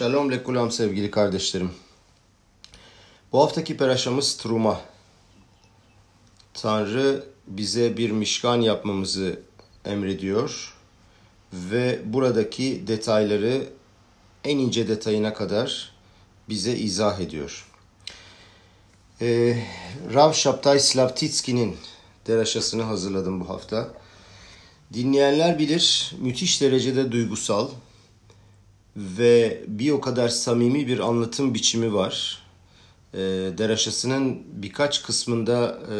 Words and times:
Shalom 0.00 0.30
lekulam 0.30 0.70
sevgili 0.70 1.10
kardeşlerim. 1.10 1.70
Bu 3.32 3.40
haftaki 3.40 3.76
peraşamız 3.76 4.36
Truma. 4.36 4.80
Tanrı 6.54 7.24
bize 7.46 7.96
bir 7.96 8.10
mişkan 8.10 8.60
yapmamızı 8.60 9.40
emrediyor 9.84 10.74
ve 11.52 12.00
buradaki 12.04 12.86
detayları 12.86 13.66
en 14.44 14.58
ince 14.58 14.88
detayına 14.88 15.34
kadar 15.34 15.92
bize 16.48 16.76
izah 16.76 17.20
ediyor. 17.20 17.66
Ee, 19.20 19.64
Rav 20.14 20.32
Şaptay 20.32 20.80
Slavtitski'nin 20.80 21.76
deraşasını 22.26 22.82
hazırladım 22.82 23.40
bu 23.40 23.48
hafta. 23.48 23.88
Dinleyenler 24.92 25.58
bilir 25.58 26.12
müthiş 26.20 26.60
derecede 26.60 27.12
duygusal, 27.12 27.68
ve 29.00 29.64
bir 29.66 29.90
o 29.90 30.00
kadar 30.00 30.28
samimi 30.28 30.86
bir 30.86 30.98
anlatım 30.98 31.54
biçimi 31.54 31.94
var. 31.94 32.42
E, 33.14 33.18
deraşasının 33.58 34.42
birkaç 34.52 35.02
kısmında 35.02 35.78
e, 35.92 35.96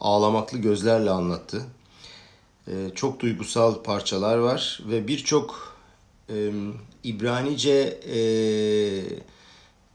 ağlamaklı 0.00 0.58
gözlerle 0.58 1.10
anlattı. 1.10 1.62
E, 2.68 2.72
çok 2.94 3.20
duygusal 3.20 3.82
parçalar 3.82 4.38
var 4.38 4.80
ve 4.88 5.08
birçok 5.08 5.76
e, 6.30 6.50
İbranice 7.04 8.00
e, 8.14 8.18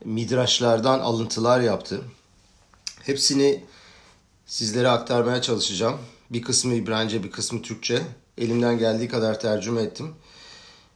midraşlardan 0.05 0.99
alıntılar 0.99 1.59
yaptı. 1.59 2.01
Hepsini 3.03 3.63
sizlere 4.45 4.87
aktarmaya 4.87 5.41
çalışacağım. 5.41 5.97
Bir 6.29 6.41
kısmı 6.41 6.73
İbranice, 6.73 7.23
bir 7.23 7.31
kısmı 7.31 7.61
Türkçe. 7.61 8.01
Elimden 8.37 8.77
geldiği 8.77 9.07
kadar 9.07 9.39
tercüme 9.39 9.81
ettim. 9.81 10.15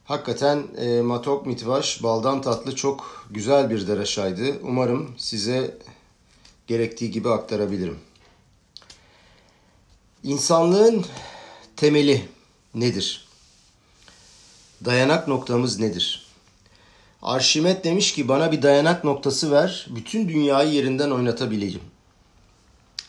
Hakikaten 0.04 0.66
e, 0.76 1.00
Matok 1.00 1.46
Mitvaş 1.46 2.02
baldan 2.02 2.42
tatlı 2.42 2.76
çok 2.76 3.26
güzel 3.30 3.70
bir 3.70 3.86
deraşaydı. 3.86 4.58
Umarım 4.62 5.14
size 5.18 5.78
gerektiği 6.66 7.10
gibi 7.10 7.30
aktarabilirim. 7.30 7.98
İnsanlığın 10.22 11.04
temeli 11.76 12.28
nedir? 12.74 13.28
Dayanak 14.84 15.28
noktamız 15.28 15.78
nedir? 15.80 16.26
Arşimet 17.22 17.84
demiş 17.84 18.12
ki 18.12 18.28
bana 18.28 18.52
bir 18.52 18.62
dayanak 18.62 19.04
noktası 19.04 19.52
ver, 19.52 19.86
bütün 19.90 20.28
dünyayı 20.28 20.72
yerinden 20.72 21.10
oynatabileyim. 21.10 21.82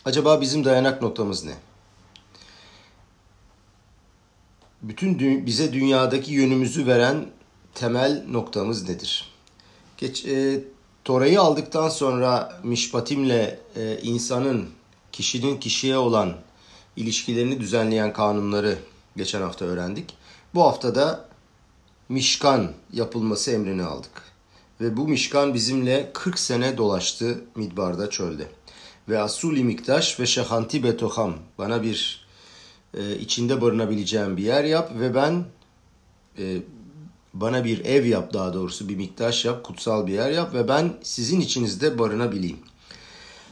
Acaba 0.04 0.40
bizim 0.40 0.64
dayanak 0.64 1.02
noktamız 1.02 1.44
ne? 1.44 1.54
Bütün 4.88 5.18
dü- 5.18 5.46
bize 5.46 5.72
dünyadaki 5.72 6.32
yönümüzü 6.32 6.86
veren 6.86 7.26
temel 7.74 8.24
noktamız 8.28 8.88
nedir? 8.88 9.32
Geç, 9.96 10.26
e, 10.26 10.64
Tora'yı 11.04 11.40
aldıktan 11.40 11.88
sonra 11.88 12.60
Mişpatim'le 12.62 13.58
e, 13.76 13.98
insanın, 14.02 14.68
kişinin 15.12 15.56
kişiye 15.56 15.96
olan 15.96 16.32
ilişkilerini 16.96 17.60
düzenleyen 17.60 18.12
kanunları 18.12 18.78
geçen 19.16 19.42
hafta 19.42 19.64
öğrendik. 19.64 20.14
Bu 20.54 20.62
hafta 20.62 20.94
da 20.94 21.28
Mişkan 22.08 22.72
yapılması 22.92 23.50
emrini 23.50 23.82
aldık. 23.82 24.22
Ve 24.80 24.96
bu 24.96 25.08
Mişkan 25.08 25.54
bizimle 25.54 26.10
40 26.14 26.38
sene 26.38 26.76
dolaştı 26.76 27.44
Midbar'da 27.54 28.10
çölde. 28.10 28.48
Ve 29.08 29.18
Asuli 29.18 29.64
Miktaş 29.64 30.20
ve 30.20 30.26
Şehanti 30.26 30.82
Betoham 30.82 31.34
bana 31.58 31.82
bir 31.82 32.25
e, 32.96 33.18
içinde 33.18 33.60
barınabileceğim 33.60 34.36
bir 34.36 34.42
yer 34.42 34.64
yap 34.64 34.92
ve 35.00 35.14
ben 35.14 35.44
e, 36.38 36.56
bana 37.34 37.64
bir 37.64 37.84
ev 37.84 38.04
yap 38.04 38.32
daha 38.32 38.54
doğrusu 38.54 38.88
bir 38.88 38.96
miktaş 38.96 39.44
yap, 39.44 39.64
kutsal 39.64 40.06
bir 40.06 40.12
yer 40.12 40.30
yap 40.30 40.54
ve 40.54 40.68
ben 40.68 40.94
sizin 41.02 41.40
içinizde 41.40 41.98
barınabileyim. 41.98 42.58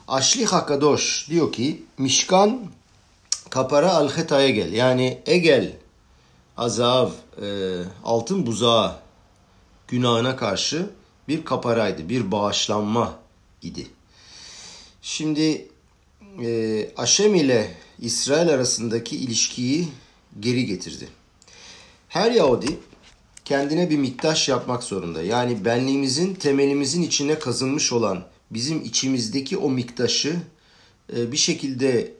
Aşli 0.08 0.44
Hakadosh 0.44 1.26
diyor 1.30 1.52
ki 1.52 1.82
Mişkan 1.98 2.60
kapara 3.50 3.94
alhetaya 3.94 4.50
gel 4.50 4.72
yani 4.72 5.22
egel 5.26 5.76
azav 6.56 7.10
e, 7.42 7.46
altın 8.04 8.46
buzağı 8.46 8.96
günahına 9.88 10.36
karşı 10.36 10.90
bir 11.28 11.44
kaparaydı, 11.44 12.08
bir 12.08 12.30
bağışlanma 12.32 13.18
idi. 13.62 13.86
Şimdi 15.02 15.68
e, 16.42 16.90
Aşem 16.96 17.34
ile 17.34 17.74
İsrail 17.98 18.48
arasındaki 18.48 19.16
ilişkiyi 19.16 19.88
geri 20.40 20.66
getirdi. 20.66 21.08
Her 22.08 22.30
Yahudi 22.30 22.78
kendine 23.44 23.90
bir 23.90 23.98
miktaş 23.98 24.48
yapmak 24.48 24.82
zorunda. 24.82 25.22
Yani 25.22 25.64
benliğimizin 25.64 26.34
temelimizin 26.34 27.02
içine 27.02 27.38
kazınmış 27.38 27.92
olan 27.92 28.24
bizim 28.50 28.84
içimizdeki 28.84 29.56
o 29.56 29.70
miktaşı 29.70 30.36
e, 31.16 31.32
bir 31.32 31.36
şekilde 31.36 32.14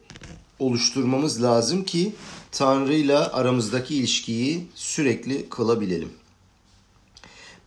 oluşturmamız 0.59 1.43
lazım 1.43 1.85
ki 1.85 2.13
Tanrı 2.53 2.95
ile 2.95 3.19
aramızdaki 3.19 3.97
ilişkiyi 3.97 4.67
sürekli 4.75 5.49
kılabilelim. 5.49 6.11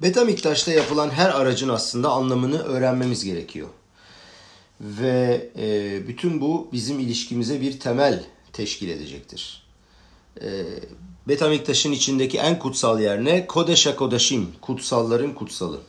Beta 0.01 0.25
miktaşta 0.25 0.72
yapılan 0.72 1.09
her 1.09 1.29
aracın 1.29 1.69
aslında 1.69 2.09
anlamını 2.09 2.63
öğrenmemiz 2.63 3.24
gerekiyor. 3.24 3.68
Ve 4.82 5.50
e, 5.58 6.08
bütün 6.08 6.42
bu 6.42 6.68
bizim 6.74 7.00
ilişkimize 7.00 7.62
bir 7.62 7.80
temel 7.80 8.24
teşkil 8.54 8.90
edecektir. 8.90 9.68
E, 10.42 10.66
Betamiktaş'ın 11.28 11.92
içindeki 11.92 12.38
en 12.38 12.60
kutsal 12.60 13.00
yer 13.00 13.26
ne? 13.26 13.48
Kodeşa 13.48 13.96
Kodeşim, 13.96 14.48
kutsalların 14.62 15.34
kutsalı. 15.34 15.80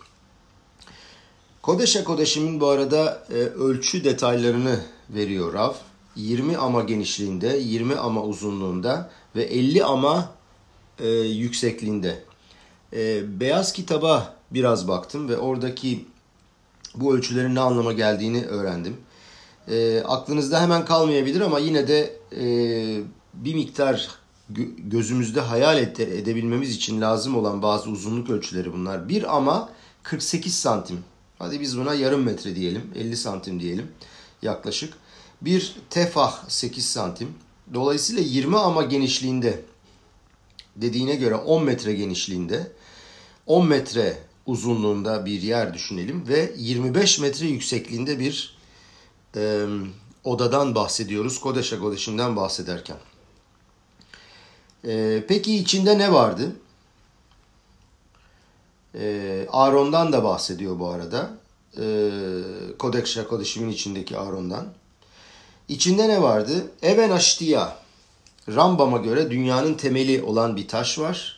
Kodeşa 1.63 2.05
Kodeşim'in 2.05 2.61
bu 2.61 2.69
arada 2.69 3.27
e, 3.31 3.35
ölçü 3.35 4.05
detaylarını 4.05 4.81
veriyor 5.11 5.55
Rav. 5.55 5.75
20 6.17 6.57
ama 6.57 6.83
genişliğinde, 6.83 7.59
20 7.59 7.97
ama 7.97 8.23
uzunluğunda 8.23 9.11
ve 9.37 9.43
50 9.43 9.85
ama 9.85 10.31
e, 10.99 11.09
yüksekliğinde. 11.19 12.25
E, 12.93 13.23
beyaz 13.41 13.73
kitaba 13.73 14.37
biraz 14.51 14.89
baktım 14.89 15.29
ve 15.29 15.37
oradaki 15.37 16.05
bu 17.01 17.17
ölçülerin 17.17 17.55
ne 17.55 17.61
anlama 17.61 17.93
geldiğini 17.93 18.45
öğrendim. 18.45 18.97
E, 19.69 20.01
aklınızda 20.01 20.63
hemen 20.63 20.85
kalmayabilir 20.85 21.41
ama 21.41 21.59
yine 21.59 21.89
de 21.89 22.17
e, 22.37 22.45
bir 23.35 23.55
miktar 23.55 24.09
gözümüzde 24.79 25.41
hayal 25.41 25.79
ede, 25.79 26.19
edebilmemiz 26.19 26.77
için 26.77 27.01
lazım 27.01 27.37
olan 27.37 27.63
bazı 27.63 27.91
uzunluk 27.91 28.31
ölçüleri 28.31 28.73
bunlar. 28.73 29.09
Bir 29.09 29.37
ama 29.37 29.69
48 30.03 30.55
santim. 30.55 30.99
Hadi 31.39 31.61
biz 31.61 31.79
buna 31.79 31.95
yarım 31.95 32.23
metre 32.23 32.57
diyelim. 32.57 32.83
50 32.95 33.17
santim 33.17 33.61
diyelim 33.61 33.87
yaklaşık. 34.43 34.95
Bir 35.43 35.77
tefah 35.91 36.49
8 36.49 36.87
santim. 36.87 37.29
Dolayısıyla 37.75 38.23
20 38.23 38.59
ama 38.59 38.83
genişliğinde 38.83 39.61
dediğine 40.77 41.17
göre 41.17 41.35
10 41.35 41.65
metre 41.65 41.93
genişliğinde 41.93 42.73
10 43.47 43.67
metre 43.67 44.19
uzunluğunda 44.49 45.27
bir 45.27 45.43
yer 45.43 45.75
düşünelim 45.75 46.29
ve 46.29 46.53
25 46.57 47.19
metre 47.19 47.47
yüksekliğinde 47.47 48.19
bir 48.19 48.57
e, 49.37 49.67
odadan 50.25 50.75
bahsediyoruz. 50.75 51.41
Kodeşa 51.41 51.79
Kodeşim'den 51.79 52.37
bahsederken. 52.37 52.97
E, 54.85 55.25
peki 55.29 55.57
içinde 55.57 55.99
ne 55.99 56.13
vardı? 56.13 56.53
E, 58.95 59.47
Aaron'dan 59.53 60.13
da 60.13 60.25
bahsediyor 60.25 60.79
bu 60.79 60.89
arada. 60.89 61.31
E, 61.81 62.11
Kodeşa 62.79 63.29
Kodeşim'in 63.29 63.71
içindeki 63.71 64.19
Aaron'dan. 64.19 64.67
İçinde 65.69 66.09
ne 66.09 66.23
vardı? 66.23 66.71
Even 66.83 67.11
Aştiya. 67.11 67.77
Rambam'a 68.49 68.99
göre 68.99 69.31
dünyanın 69.31 69.75
temeli 69.75 70.23
olan 70.23 70.57
bir 70.57 70.69
taş 70.69 70.99
var. 70.99 71.38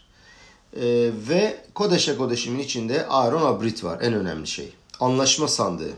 Ee, 0.77 1.11
ve 1.29 1.65
Kodeşe 1.75 2.17
Kodeşim'in 2.17 2.59
içinde 2.59 3.07
Aaron 3.07 3.47
Abrit 3.47 3.85
var 3.85 4.01
en 4.01 4.15
önemli 4.15 4.47
şey. 4.47 4.73
Anlaşma 5.01 5.49
sandığı. 5.49 5.93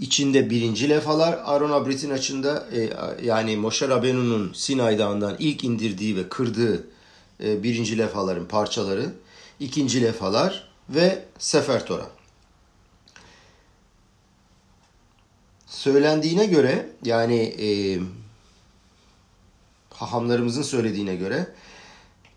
İçinde 0.00 0.50
birinci 0.50 0.88
lefalar 0.88 1.40
Aaron 1.44 1.70
Abrit'in 1.70 2.10
açında 2.10 2.66
e, 2.72 2.90
yani 3.26 3.56
Moshe 3.56 3.88
Rabenu'nun 3.88 4.52
Sinay 4.52 4.98
Dağı'ndan 4.98 5.36
ilk 5.38 5.64
indirdiği 5.64 6.16
ve 6.16 6.28
kırdığı 6.28 6.86
e, 7.42 7.62
birinci 7.62 7.98
lefaların 7.98 8.48
parçaları. 8.48 9.12
ikinci 9.60 10.02
lefalar 10.02 10.68
ve 10.88 11.24
Sefer 11.38 11.86
Tora. 11.86 12.06
Söylendiğine 15.66 16.46
göre 16.46 16.90
yani 17.04 17.40
e, 17.40 17.68
hahamlarımızın 19.90 20.62
söylediğine 20.62 21.16
göre 21.16 21.46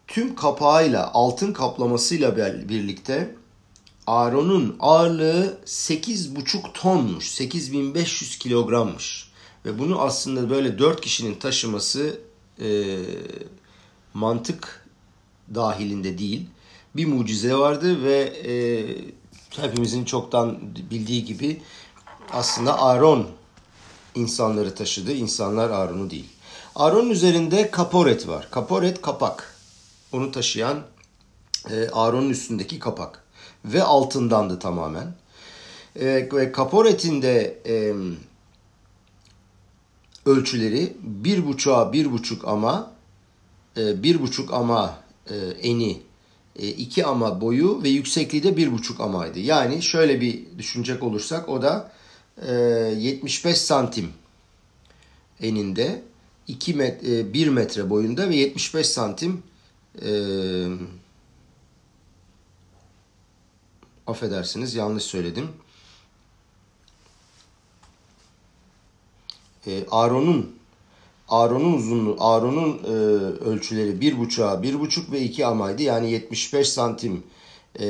tüm 0.08 0.36
kapağıyla 0.36 1.12
altın 1.14 1.54
kaplamasıyla 1.54 2.38
birlikte 2.70 3.36
Aaron'un 4.08 4.76
ağırlığı 4.80 5.58
8,5 5.66 6.74
tonmuş. 6.74 7.32
8500 7.32 8.38
kilogrammış. 8.40 9.32
Ve 9.66 9.80
bunu 9.80 10.02
aslında 10.02 10.50
böyle 10.50 10.80
4 10.80 11.02
kişinin 11.02 11.36
taşıması 11.36 12.20
e, 12.62 12.98
mantık 14.14 14.88
dahilinde 15.56 16.18
değil. 16.18 16.48
bir 16.96 17.06
mucize 17.06 17.56
vardı 17.56 18.04
ve 18.04 18.20
e, 18.46 18.54
hepimizin 19.62 20.06
çoktan 20.06 20.60
bildiği 20.92 21.26
gibi 21.26 21.62
aslında 22.34 22.82
Aaron 22.82 23.28
insanları 24.16 24.76
taşıdı. 24.76 25.14
İnsanlar 25.14 25.70
Aaron'u 25.70 26.10
değil. 26.10 26.30
Aaron'un 26.76 27.10
üzerinde 27.10 27.72
kaporet 27.72 28.28
var. 28.28 28.48
Kaporet 28.52 29.02
kapak. 29.02 29.57
Onu 30.12 30.32
taşıyan 30.32 30.84
e, 31.70 31.90
Aaron'un 31.90 32.30
üstündeki 32.30 32.80
kapak. 32.80 33.24
Ve 33.66 33.84
altındandı 33.84 34.60
tamamen. 34.60 35.14
E, 35.96 36.06
ve 36.34 36.52
kaporetin 36.52 37.22
de 37.22 37.62
e, 37.66 37.94
ölçüleri 40.26 40.98
bir 41.02 41.46
buçuğa 41.46 41.94
bir 41.94 42.12
buçuk 42.12 42.48
ama 42.48 42.92
e, 43.78 44.04
bir 44.04 44.22
buçuk 44.22 44.54
ama 44.54 45.00
e, 45.30 45.36
eni, 45.62 46.02
e, 46.56 46.68
iki 46.68 47.06
ama 47.06 47.42
boyu 47.42 47.84
ve 47.84 47.90
yüksekliği 47.90 48.44
de 48.44 48.58
bir 48.58 48.72
buçuk 48.72 49.02
amaydı. 49.02 49.40
Yani 49.40 49.82
şöyle 49.82 50.22
bir 50.22 50.58
düşünecek 50.58 51.04
olursak 51.04 51.50
o 51.50 51.62
da 51.62 51.92
75 52.48 53.58
santim 53.58 54.10
eninde, 55.42 56.02
2 56.48 56.74
metre, 56.74 57.34
1 57.34 57.48
metre 57.48 57.90
boyunda 57.90 58.30
ve 58.30 58.36
75 58.36 58.88
santim 58.88 59.44
affedersiniz 64.08 64.76
yanlış 64.76 65.04
söyledim. 65.04 65.50
Aaron'un 69.92 70.58
Aaron'un 71.30 71.74
uzunluğu, 71.74 72.16
Aaron'un 72.20 72.80
e, 72.84 72.90
ölçüleri 73.44 74.02
bir 74.02 74.18
buçuğa 74.18 74.64
bir 74.64 74.80
buçuk 74.80 75.12
ve 75.12 75.22
iki 75.22 75.46
amaydı. 75.46 75.84
Yani 75.84 76.12
75 76.12 76.70
santim 76.70 77.24
e, 77.80 77.88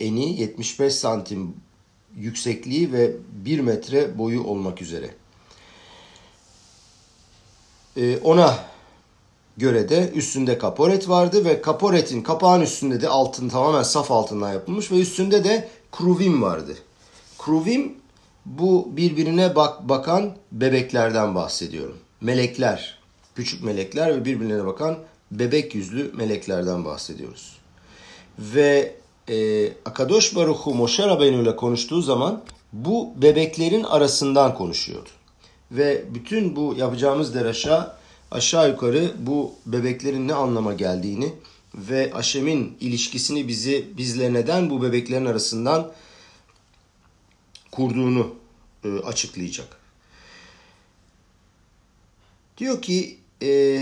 eni, 0.00 0.40
75 0.40 0.94
santim 0.94 1.54
yüksekliği 2.16 2.92
ve 2.92 3.12
1 3.32 3.60
metre 3.60 4.18
boyu 4.18 4.44
olmak 4.44 4.82
üzere. 4.82 5.14
E, 7.96 8.16
ona 8.16 8.69
göre 9.56 9.88
de 9.88 10.10
üstünde 10.14 10.58
kaporet 10.58 11.08
vardı 11.08 11.44
ve 11.44 11.62
kaporetin 11.62 12.22
kapağın 12.22 12.60
üstünde 12.60 13.00
de 13.00 13.08
altın 13.08 13.48
tamamen 13.48 13.82
saf 13.82 14.10
altından 14.10 14.52
yapılmış 14.52 14.92
ve 14.92 15.00
üstünde 15.00 15.44
de 15.44 15.68
kruvim 15.92 16.42
vardı. 16.42 16.74
Kruvim 17.38 17.94
bu 18.46 18.88
birbirine 18.96 19.56
bak 19.56 19.88
bakan 19.88 20.36
bebeklerden 20.52 21.34
bahsediyorum 21.34 21.96
melekler, 22.20 22.98
küçük 23.34 23.64
melekler 23.64 24.16
ve 24.16 24.24
birbirlerine 24.24 24.66
bakan 24.66 24.98
bebek 25.30 25.74
yüzlü 25.74 26.12
meleklerden 26.16 26.84
bahsediyoruz. 26.84 27.56
Ve 28.38 28.94
e, 29.28 29.68
Akadosh 29.84 30.36
Baruchu 30.36 30.74
Moshe 30.74 31.06
Rabbeinu 31.06 31.42
ile 31.42 31.56
konuştuğu 31.56 32.02
zaman 32.02 32.42
bu 32.72 33.12
bebeklerin 33.16 33.84
arasından 33.84 34.54
konuşuyordu. 34.54 35.08
Ve 35.70 36.04
bütün 36.14 36.56
bu 36.56 36.74
yapacağımız 36.78 37.34
deraşa 37.34 37.96
aşağı 38.30 38.70
yukarı 38.70 39.14
bu 39.18 39.54
bebeklerin 39.66 40.28
ne 40.28 40.34
anlama 40.34 40.72
geldiğini 40.72 41.32
ve 41.74 42.10
Aşem'in 42.14 42.76
ilişkisini 42.80 43.48
bizi 43.48 43.86
bizle 43.96 44.32
neden 44.32 44.70
bu 44.70 44.82
bebeklerin 44.82 45.26
arasından 45.26 45.92
kurduğunu 47.70 48.34
e, 48.84 48.88
açıklayacak. 48.88 49.76
Diyor 52.58 52.82
ki 52.82 53.18
e, 53.42 53.80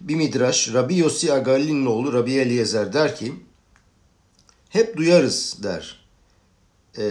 bir 0.00 0.14
midraş 0.14 0.74
Rabbi 0.74 0.98
Yossi 0.98 1.32
Agali'nin 1.32 1.86
oğlu 1.86 2.12
Rabbi 2.12 2.32
Eliezer 2.32 2.92
der 2.92 3.16
ki 3.16 3.32
hep 4.68 4.96
duyarız 4.96 5.56
der. 5.62 6.04
E, 6.98 7.04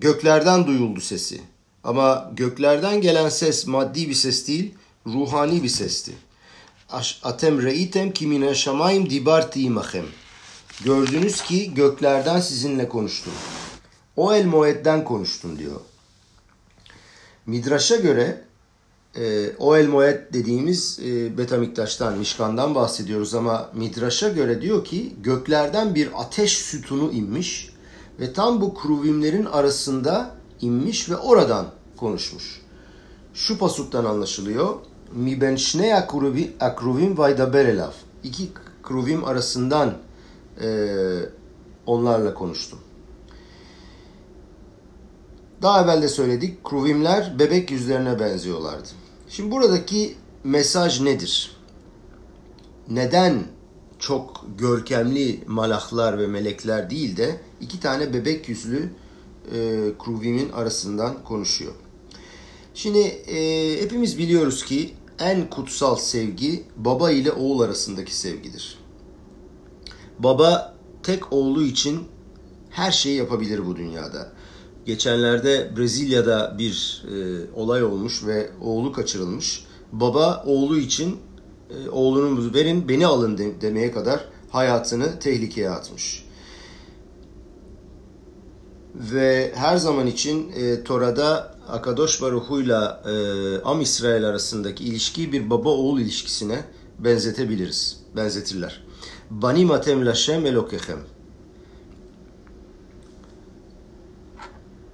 göklerden 0.00 0.66
duyuldu 0.66 1.00
sesi. 1.00 1.40
Ama 1.84 2.32
göklerden 2.36 3.00
gelen 3.00 3.28
ses 3.28 3.66
maddi 3.66 4.08
bir 4.08 4.14
ses 4.14 4.48
değil, 4.48 4.74
ruhani 5.06 5.62
bir 5.62 5.68
sesti. 5.68 6.12
Atem 7.22 7.62
reitem 7.62 8.12
kimine 8.12 8.54
şamayim 8.54 9.10
dibarti 9.10 9.62
imachem. 9.62 10.06
Gördünüz 10.84 11.42
ki 11.42 11.74
göklerden 11.74 12.40
sizinle 12.40 12.88
konuştum. 12.88 13.32
O 14.16 14.34
el 14.34 14.44
moedden 14.44 15.04
konuştum 15.04 15.58
diyor. 15.58 15.80
Midraş'a 17.46 17.96
göre 17.96 18.44
e, 19.16 19.50
Oel 19.58 19.88
Moed 19.88 20.32
dediğimiz 20.32 21.00
e, 21.04 21.38
Betamiktaş'tan, 21.38 22.18
Mişkan'dan 22.18 22.74
bahsediyoruz 22.74 23.34
ama 23.34 23.70
Midraş'a 23.74 24.28
göre 24.28 24.62
diyor 24.62 24.84
ki 24.84 25.14
göklerden 25.22 25.94
bir 25.94 26.08
ateş 26.14 26.52
sütunu 26.52 27.12
inmiş 27.12 27.72
ve 28.20 28.32
tam 28.32 28.60
bu 28.60 28.74
kruvimlerin 28.74 29.44
arasında 29.44 30.34
inmiş 30.60 31.10
ve 31.10 31.16
oradan 31.16 31.66
konuşmuş. 31.96 32.60
Şu 33.34 33.58
pasuktan 33.58 34.04
anlaşılıyor. 34.04 34.74
Mi 35.12 35.40
ben 35.40 35.56
şne 35.56 35.96
akruvim 36.60 37.18
vaydaber 37.18 37.64
elav. 37.64 37.92
İki 38.24 38.48
kruvim 38.82 39.24
arasından 39.24 39.94
e, 40.60 40.68
onlarla 41.86 42.34
konuştum. 42.34 42.78
Daha 45.62 45.84
evvel 45.84 46.02
de 46.02 46.08
söyledik. 46.08 46.64
Kruvimler 46.64 47.38
bebek 47.38 47.70
yüzlerine 47.70 48.20
benziyorlardı. 48.20 48.88
Şimdi 49.28 49.50
buradaki 49.50 50.14
mesaj 50.44 51.00
nedir? 51.00 51.56
Neden 52.88 53.42
çok 53.98 54.44
görkemli 54.58 55.44
malaklar 55.46 56.18
ve 56.18 56.26
melekler 56.26 56.90
değil 56.90 57.16
de 57.16 57.40
iki 57.60 57.80
tane 57.80 58.14
bebek 58.14 58.48
yüzlü 58.48 58.90
e, 59.52 59.58
Kruvim'in 60.04 60.52
arasından 60.52 61.24
konuşuyor. 61.24 61.72
Şimdi 62.76 62.98
e, 62.98 63.82
hepimiz 63.82 64.18
biliyoruz 64.18 64.64
ki 64.64 64.94
en 65.18 65.50
kutsal 65.50 65.96
sevgi 65.96 66.64
baba 66.76 67.10
ile 67.10 67.32
oğul 67.32 67.60
arasındaki 67.60 68.16
sevgidir. 68.16 68.78
Baba 70.18 70.74
tek 71.02 71.32
oğlu 71.32 71.62
için 71.62 72.00
her 72.70 72.92
şeyi 72.92 73.16
yapabilir 73.16 73.66
bu 73.66 73.76
dünyada. 73.76 74.32
Geçenlerde 74.86 75.76
Brezilya'da 75.76 76.56
bir 76.58 77.04
e, 77.12 77.16
olay 77.54 77.84
olmuş 77.84 78.26
ve 78.26 78.50
oğlu 78.60 78.92
kaçırılmış. 78.92 79.64
Baba 79.92 80.44
oğlu 80.46 80.78
için 80.78 81.16
e, 81.70 81.88
oğlunuzu 81.88 82.54
verin 82.54 82.88
beni 82.88 83.06
alın 83.06 83.38
de, 83.38 83.60
demeye 83.60 83.92
kadar 83.92 84.28
hayatını 84.50 85.18
tehlikeye 85.18 85.70
atmış. 85.70 86.26
Ve 88.94 89.52
her 89.54 89.76
zaman 89.76 90.06
için 90.06 90.52
e, 90.52 90.84
Tora'da 90.84 91.55
Akadosh 91.68 92.22
Baruhu'yla 92.22 93.02
e, 93.06 93.62
Am 93.62 93.80
İsrail 93.80 94.24
arasındaki 94.24 94.84
ilişkiyi 94.84 95.32
bir 95.32 95.50
baba 95.50 95.68
oğul 95.68 96.00
ilişkisine 96.00 96.64
benzetebiliriz. 96.98 98.00
Benzetirler. 98.16 98.82
Bani 99.30 99.64
matem 99.64 100.06
lashem 100.06 100.46
elokechem. 100.46 100.98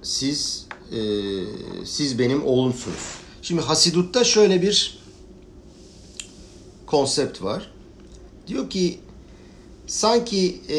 siz 0.03 0.65
e, 0.91 0.99
siz 1.85 2.19
benim 2.19 2.45
oğlumsunuz. 2.45 3.15
Şimdi 3.41 3.61
Hasidut'ta 3.61 4.23
şöyle 4.23 4.61
bir 4.61 4.99
konsept 6.85 7.41
var. 7.41 7.71
Diyor 8.47 8.69
ki 8.69 8.99
sanki 9.87 10.61
e, 10.69 10.77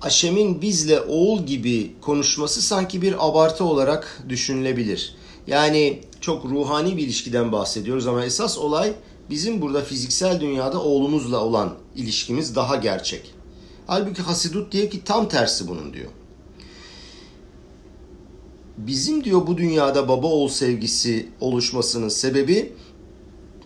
Aşem'in 0.00 0.62
bizle 0.62 1.00
oğul 1.00 1.46
gibi 1.46 1.94
konuşması 2.00 2.62
sanki 2.62 3.02
bir 3.02 3.28
abartı 3.28 3.64
olarak 3.64 4.24
düşünülebilir. 4.28 5.14
Yani 5.46 6.00
çok 6.20 6.44
ruhani 6.44 6.96
bir 6.96 7.02
ilişkiden 7.02 7.52
bahsediyoruz 7.52 8.06
ama 8.06 8.24
esas 8.24 8.58
olay 8.58 8.92
bizim 9.30 9.60
burada 9.60 9.80
fiziksel 9.80 10.40
dünyada 10.40 10.82
oğlumuzla 10.82 11.44
olan 11.44 11.74
ilişkimiz 11.96 12.56
daha 12.56 12.76
gerçek. 12.76 13.34
Halbuki 13.86 14.22
Hasidut 14.22 14.72
diyor 14.72 14.90
ki 14.90 15.04
tam 15.04 15.28
tersi 15.28 15.68
bunun 15.68 15.92
diyor 15.92 16.10
bizim 18.86 19.24
diyor 19.24 19.46
bu 19.46 19.58
dünyada 19.58 20.08
baba 20.08 20.26
oğul 20.26 20.48
sevgisi 20.48 21.28
oluşmasının 21.40 22.08
sebebi 22.08 22.72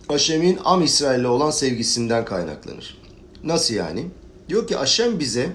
Aşem'in 0.09 0.59
Am 0.65 0.83
İsrail'le 0.83 1.25
olan 1.25 1.51
sevgisinden 1.51 2.25
kaynaklanır. 2.25 2.97
Nasıl 3.43 3.73
yani? 3.73 4.05
Diyor 4.49 4.67
ki 4.67 4.77
Aşem 4.77 5.19
bize 5.19 5.49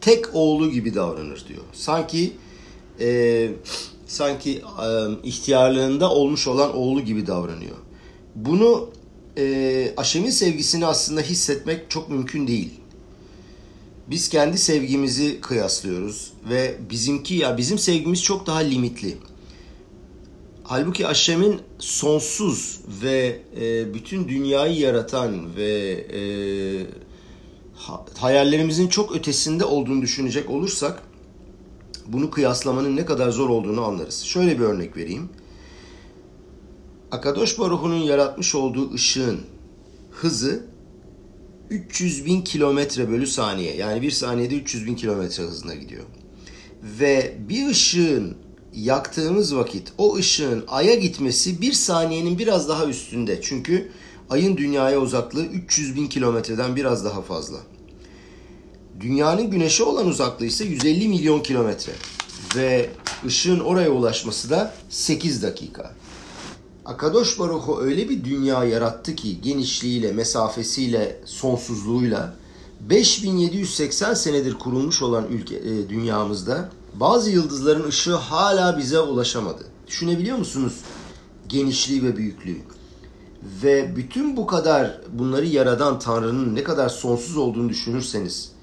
tek 0.00 0.34
oğlu 0.34 0.70
gibi 0.70 0.94
davranır 0.94 1.44
diyor. 1.48 1.62
Sanki 1.72 2.32
e, 3.00 3.50
sanki 4.14 4.62
ihtiyarlığında 5.22 6.10
olmuş 6.10 6.48
olan 6.48 6.76
oğlu 6.76 7.00
gibi 7.00 7.26
davranıyor. 7.26 7.76
Bunu 8.34 8.90
e, 9.38 9.94
Aşem'in 9.96 10.30
sevgisini 10.30 10.86
aslında 10.86 11.20
hissetmek 11.20 11.90
çok 11.90 12.10
mümkün 12.10 12.46
değil. 12.46 12.70
Biz 14.10 14.28
kendi 14.28 14.58
sevgimizi 14.58 15.40
kıyaslıyoruz 15.40 16.32
ve 16.50 16.76
bizimki 16.90 17.34
ya 17.34 17.58
bizim 17.58 17.78
sevgimiz 17.78 18.22
çok 18.22 18.46
daha 18.46 18.58
limitli. 18.58 19.16
Halbuki 20.64 21.06
Aşem'in 21.06 21.60
sonsuz 21.78 22.80
ve 23.02 23.40
e, 23.60 23.94
bütün 23.94 24.28
dünyayı 24.28 24.78
yaratan 24.78 25.56
ve 25.56 25.90
e, 26.12 26.20
hayallerimizin 28.18 28.88
çok 28.88 29.16
ötesinde 29.16 29.64
olduğunu 29.64 30.02
düşünecek 30.02 30.50
olursak 30.50 31.02
bunu 32.08 32.30
kıyaslamanın 32.30 32.96
ne 32.96 33.04
kadar 33.04 33.30
zor 33.30 33.48
olduğunu 33.48 33.84
anlarız. 33.84 34.22
Şöyle 34.22 34.58
bir 34.58 34.64
örnek 34.64 34.96
vereyim. 34.96 35.28
Akadosh 37.10 37.58
Baruhu'nun 37.58 38.02
yaratmış 38.02 38.54
olduğu 38.54 38.94
ışığın 38.94 39.40
hızı 40.10 40.66
300 41.70 42.26
bin 42.26 42.42
kilometre 42.42 43.10
bölü 43.10 43.26
saniye. 43.26 43.76
Yani 43.76 44.02
bir 44.02 44.10
saniyede 44.10 44.54
300 44.54 44.86
bin 44.86 44.94
kilometre 44.94 45.42
hızına 45.42 45.74
gidiyor. 45.74 46.04
Ve 47.00 47.34
bir 47.48 47.68
ışığın 47.68 48.36
yaktığımız 48.74 49.56
vakit 49.56 49.92
o 49.98 50.16
ışığın 50.16 50.64
aya 50.68 50.94
gitmesi 50.94 51.60
bir 51.60 51.72
saniyenin 51.72 52.38
biraz 52.38 52.68
daha 52.68 52.86
üstünde. 52.86 53.40
Çünkü 53.42 53.90
ayın 54.30 54.56
dünyaya 54.56 55.00
uzaklığı 55.00 55.46
300 55.46 55.96
bin 55.96 56.06
kilometreden 56.06 56.76
biraz 56.76 57.04
daha 57.04 57.22
fazla. 57.22 57.58
Dünyanın 59.00 59.50
güneşe 59.50 59.84
olan 59.84 60.06
uzaklığı 60.06 60.46
ise 60.46 60.64
150 60.64 61.08
milyon 61.08 61.40
kilometre. 61.40 61.92
Ve 62.56 62.90
ışığın 63.26 63.60
oraya 63.60 63.90
ulaşması 63.90 64.50
da 64.50 64.74
8 64.88 65.42
dakika. 65.42 65.94
Akadosh 66.84 67.38
Baruhu 67.38 67.80
öyle 67.80 68.08
bir 68.08 68.24
dünya 68.24 68.64
yarattı 68.64 69.16
ki 69.16 69.40
genişliğiyle, 69.40 70.12
mesafesiyle, 70.12 71.20
sonsuzluğuyla 71.24 72.34
5780 72.80 74.14
senedir 74.14 74.54
kurulmuş 74.54 75.02
olan 75.02 75.26
ülke 75.28 75.56
e, 75.56 75.88
dünyamızda 75.88 76.70
bazı 76.94 77.30
yıldızların 77.30 77.88
ışığı 77.88 78.14
hala 78.14 78.78
bize 78.78 79.00
ulaşamadı. 79.00 79.66
Düşünebiliyor 79.86 80.38
musunuz 80.38 80.80
genişliği 81.48 82.04
ve 82.04 82.16
büyüklüğü? 82.16 82.58
Ve 83.62 83.96
bütün 83.96 84.36
bu 84.36 84.46
kadar 84.46 85.00
bunları 85.12 85.46
yaradan 85.46 85.98
Tanrı'nın 85.98 86.54
ne 86.54 86.62
kadar 86.62 86.88
sonsuz 86.88 87.36
olduğunu 87.36 87.68
düşünürseniz 87.68 88.53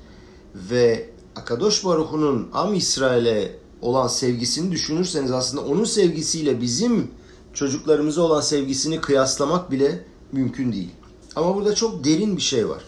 ve 0.55 1.09
Akadosh 1.35 1.85
Baruhu'nun 1.85 2.49
Am 2.53 2.73
İsrail'e 2.73 3.55
olan 3.81 4.07
sevgisini 4.07 4.71
düşünürseniz 4.71 5.31
aslında 5.31 5.65
onun 5.65 5.83
sevgisiyle 5.83 6.61
bizim 6.61 7.11
çocuklarımıza 7.53 8.21
olan 8.21 8.41
sevgisini 8.41 9.01
kıyaslamak 9.01 9.71
bile 9.71 10.05
mümkün 10.31 10.73
değil. 10.73 10.89
Ama 11.35 11.55
burada 11.55 11.75
çok 11.75 12.03
derin 12.03 12.37
bir 12.37 12.41
şey 12.41 12.69
var. 12.69 12.83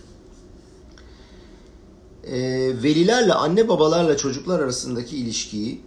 E, 2.24 2.40
velilerle, 2.84 3.34
anne 3.34 3.70
babalarla 3.70 4.18
çocuklar 4.18 4.60
arasındaki 4.60 5.18
ilişkiyi 5.18 5.82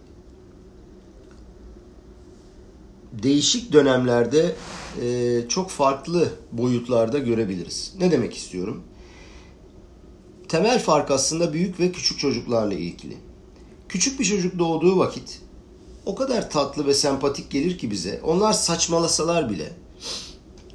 değişik 3.23 3.73
dönemlerde 3.73 4.55
e, 5.01 5.41
çok 5.49 5.69
farklı 5.69 6.29
boyutlarda 6.51 7.19
görebiliriz. 7.19 7.93
Ne 7.99 8.11
demek 8.11 8.33
istiyorum? 8.37 8.83
Temel 10.49 10.79
fark 10.79 11.11
aslında 11.11 11.53
büyük 11.53 11.79
ve 11.79 11.91
küçük 11.91 12.19
çocuklarla 12.19 12.73
ilgili. 12.73 13.17
Küçük 13.89 14.19
bir 14.19 14.25
çocuk 14.25 14.59
doğduğu 14.59 14.97
vakit 14.97 15.41
o 16.05 16.15
kadar 16.15 16.49
tatlı 16.49 16.87
ve 16.87 16.93
sempatik 16.93 17.51
gelir 17.51 17.77
ki 17.77 17.91
bize. 17.91 18.21
Onlar 18.23 18.53
saçmalasalar 18.53 19.49
bile, 19.49 19.71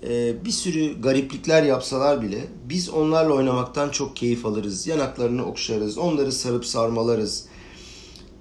e, 0.09 0.45
bir 0.45 0.51
sürü 0.51 1.01
gariplikler 1.01 1.63
yapsalar 1.63 2.23
bile 2.23 2.41
biz 2.69 2.89
onlarla 2.89 3.33
oynamaktan 3.33 3.89
çok 3.89 4.17
keyif 4.17 4.47
alırız. 4.47 4.87
Yanaklarını 4.87 5.45
okşarız, 5.45 5.99
onları 5.99 6.33
sarıp 6.33 6.67
sarmalarız. 6.67 7.45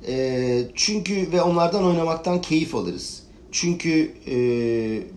E, 0.07 0.63
çünkü 0.75 1.31
ve 1.31 1.41
onlardan 1.41 1.83
oynamaktan 1.83 2.41
keyif 2.41 2.75
alırız. 2.75 3.23
Çünkü 3.51 4.13
e, 4.27 4.35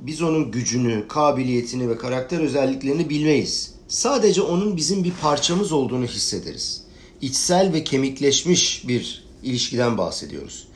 biz 0.06 0.23
onun 0.23 0.50
gücünü, 0.50 1.09
kabiliyetini 1.09 1.88
ve 1.88 1.97
karakter 1.97 2.40
özelliklerini 2.40 3.11
bilmeyiz. 3.11 3.74
Sadece 3.88 4.43
onun 4.43 4.76
bizim 4.76 5.05
bir 5.05 5.12
parçamız 5.23 5.73
olduğunu 5.73 6.07
hissederiz. 6.07 6.85
İçsel 7.21 7.73
ve 7.73 7.85
kemikleşmiş 7.85 8.88
bir 8.88 9.25
ilişkiden 9.43 9.99
bahsediyoruz. 9.99 10.69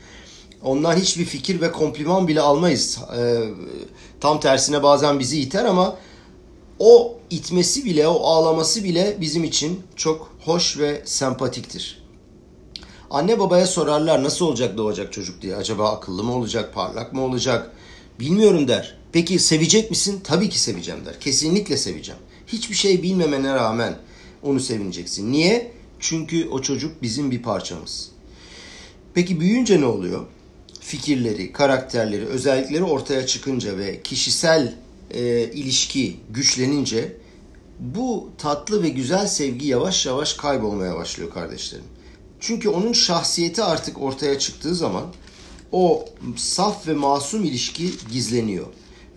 Ondan 0.63 0.95
hiçbir 0.95 1.25
fikir 1.25 1.61
ve 1.61 1.71
kompliman 1.71 2.27
bile 2.27 2.41
almayız. 2.41 2.99
Ee, 3.17 3.43
tam 4.19 4.39
tersine 4.39 4.83
bazen 4.83 5.19
bizi 5.19 5.41
iter 5.41 5.65
ama 5.65 5.97
o 6.79 7.17
itmesi 7.29 7.85
bile, 7.85 8.07
o 8.07 8.23
ağlaması 8.23 8.83
bile 8.83 9.17
bizim 9.21 9.43
için 9.43 9.81
çok 9.95 10.31
hoş 10.45 10.77
ve 10.77 11.01
sempatiktir. 11.05 12.03
Anne 13.09 13.39
babaya 13.39 13.67
sorarlar 13.67 14.23
nasıl 14.23 14.45
olacak 14.45 14.77
doğacak 14.77 15.13
çocuk 15.13 15.41
diye. 15.41 15.55
Acaba 15.55 15.91
akıllı 15.91 16.23
mı 16.23 16.35
olacak, 16.35 16.73
parlak 16.73 17.13
mı 17.13 17.21
olacak? 17.21 17.71
Bilmiyorum 18.19 18.67
der. 18.67 18.97
Peki 19.11 19.39
sevecek 19.39 19.89
misin? 19.89 20.21
Tabii 20.23 20.49
ki 20.49 20.59
seveceğim 20.59 21.05
der. 21.05 21.19
Kesinlikle 21.19 21.77
seveceğim. 21.77 22.21
Hiçbir 22.51 22.75
şey 22.75 23.03
bilmemene 23.03 23.53
rağmen 23.53 23.97
onu 24.43 24.59
sevineceksin. 24.59 25.31
Niye? 25.31 25.71
Çünkü 25.99 26.47
o 26.49 26.61
çocuk 26.61 27.01
bizim 27.01 27.31
bir 27.31 27.41
parçamız. 27.41 28.11
Peki 29.13 29.39
büyüyünce 29.39 29.81
ne 29.81 29.85
oluyor? 29.85 30.25
fikirleri, 30.89 31.51
karakterleri, 31.53 32.25
özellikleri 32.25 32.83
ortaya 32.83 33.25
çıkınca 33.27 33.77
ve 33.77 34.01
kişisel 34.01 34.73
e, 35.11 35.43
ilişki 35.43 36.17
güçlenince 36.29 37.17
bu 37.79 38.29
tatlı 38.37 38.83
ve 38.83 38.89
güzel 38.89 39.27
sevgi 39.27 39.67
yavaş 39.67 40.05
yavaş 40.05 40.33
kaybolmaya 40.33 40.95
başlıyor 40.95 41.33
kardeşlerim. 41.33 41.85
Çünkü 42.39 42.69
onun 42.69 42.93
şahsiyeti 42.93 43.63
artık 43.63 44.01
ortaya 44.01 44.39
çıktığı 44.39 44.75
zaman 44.75 45.05
o 45.71 46.05
saf 46.35 46.87
ve 46.87 46.93
masum 46.93 47.43
ilişki 47.43 47.89
gizleniyor. 48.11 48.67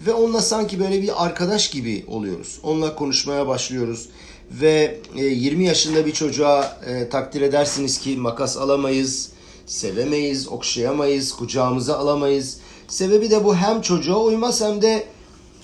Ve 0.06 0.14
onunla 0.14 0.42
sanki 0.42 0.80
böyle 0.80 1.02
bir 1.02 1.24
arkadaş 1.24 1.70
gibi 1.70 2.04
oluyoruz. 2.08 2.58
Onunla 2.62 2.94
konuşmaya 2.94 3.46
başlıyoruz. 3.46 4.08
Ve 4.50 5.00
20 5.14 5.64
e, 5.64 5.66
yaşında 5.66 6.06
bir 6.06 6.12
çocuğa 6.12 6.80
e, 6.86 7.08
takdir 7.08 7.40
edersiniz 7.40 7.98
ki 7.98 8.16
makas 8.16 8.56
alamayız, 8.56 9.30
sevemeyiz, 9.66 10.48
okşayamayız, 10.48 11.32
kucağımıza 11.32 11.98
alamayız. 11.98 12.58
Sebebi 12.88 13.30
de 13.30 13.44
bu 13.44 13.56
hem 13.56 13.82
çocuğa 13.82 14.18
uymaz 14.18 14.60
hem 14.60 14.82
de 14.82 15.06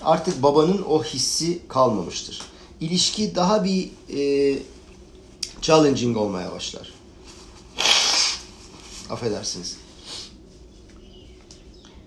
artık 0.01 0.43
babanın 0.43 0.81
o 0.89 1.03
hissi 1.03 1.59
kalmamıştır. 1.67 2.41
İlişki 2.81 3.35
daha 3.35 3.63
bir 3.63 3.89
e, 4.17 4.59
challenging 5.61 6.17
olmaya 6.17 6.51
başlar. 6.51 6.93
Affedersiniz. 9.09 9.77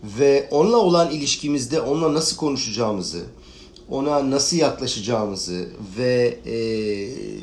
Ve 0.03 0.49
onunla 0.51 0.77
olan 0.77 1.11
ilişkimizde 1.11 1.81
onunla 1.81 2.15
nasıl 2.15 2.37
konuşacağımızı, 2.37 3.23
ona 3.89 4.31
nasıl 4.31 4.57
yaklaşacağımızı 4.57 5.69
ve 5.99 6.39
e, 6.47 6.57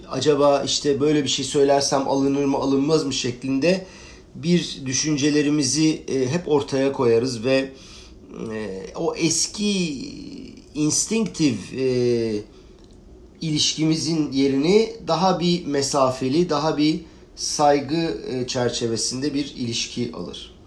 acaba 0.10 0.64
işte 0.64 1.00
böyle 1.00 1.24
bir 1.24 1.30
şey 1.30 1.46
söylersem 1.46 2.08
alınır 2.08 2.46
mı 2.46 2.58
alınmaz 2.58 3.06
mı 3.06 3.14
şeklinde 3.14 3.86
bir 4.36 4.82
düşüncelerimizi 4.86 6.04
e, 6.08 6.28
hep 6.28 6.48
ortaya 6.48 6.92
koyarız 6.92 7.44
ve 7.44 7.72
e, 8.54 8.86
o 8.96 9.16
eski 9.16 9.98
instinktif 10.76 11.74
e, 11.74 12.44
ilişkimizin 13.42 14.32
yerini 14.32 14.94
daha 15.08 15.40
bir 15.40 15.66
mesafeli, 15.66 16.50
daha 16.50 16.78
bir 16.78 17.00
saygı 17.36 18.22
e, 18.32 18.48
çerçevesinde 18.48 19.34
bir 19.34 19.56
ilişki 19.58 20.12
alır. 20.14 20.59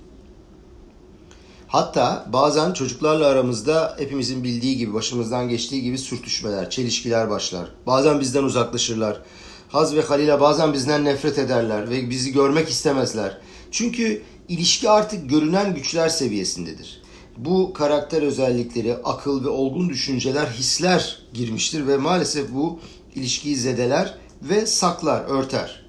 Hatta 1.73 2.27
bazen 2.33 2.73
çocuklarla 2.73 3.27
aramızda 3.27 3.97
hepimizin 3.99 4.45
bildiği 4.45 4.77
gibi, 4.77 4.95
başımızdan 4.95 5.49
geçtiği 5.49 5.83
gibi 5.83 5.99
sürtüşmeler, 5.99 6.71
çelişkiler 6.71 7.31
başlar. 7.31 7.69
Bazen 7.87 8.21
bizden 8.21 8.43
uzaklaşırlar. 8.43 9.23
Haz 9.69 9.97
ve 9.97 10.01
Halil'e 10.01 10.41
bazen 10.41 10.73
bizden 10.73 11.05
nefret 11.05 11.39
ederler 11.39 11.91
ve 11.91 12.11
bizi 12.11 12.33
görmek 12.33 12.69
istemezler. 12.69 13.39
Çünkü 13.71 14.23
ilişki 14.49 14.91
artık 14.91 15.31
görünen 15.31 15.75
güçler 15.75 16.09
seviyesindedir. 16.09 17.03
Bu 17.37 17.73
karakter 17.73 18.23
özellikleri, 18.23 18.97
akıl 19.05 19.45
ve 19.45 19.49
olgun 19.49 19.89
düşünceler, 19.89 20.47
hisler 20.47 21.23
girmiştir 21.35 21.87
ve 21.87 21.97
maalesef 21.97 22.53
bu 22.53 22.81
ilişkiyi 23.15 23.57
zedeler 23.57 24.15
ve 24.43 24.67
saklar, 24.67 25.25
örter. 25.25 25.87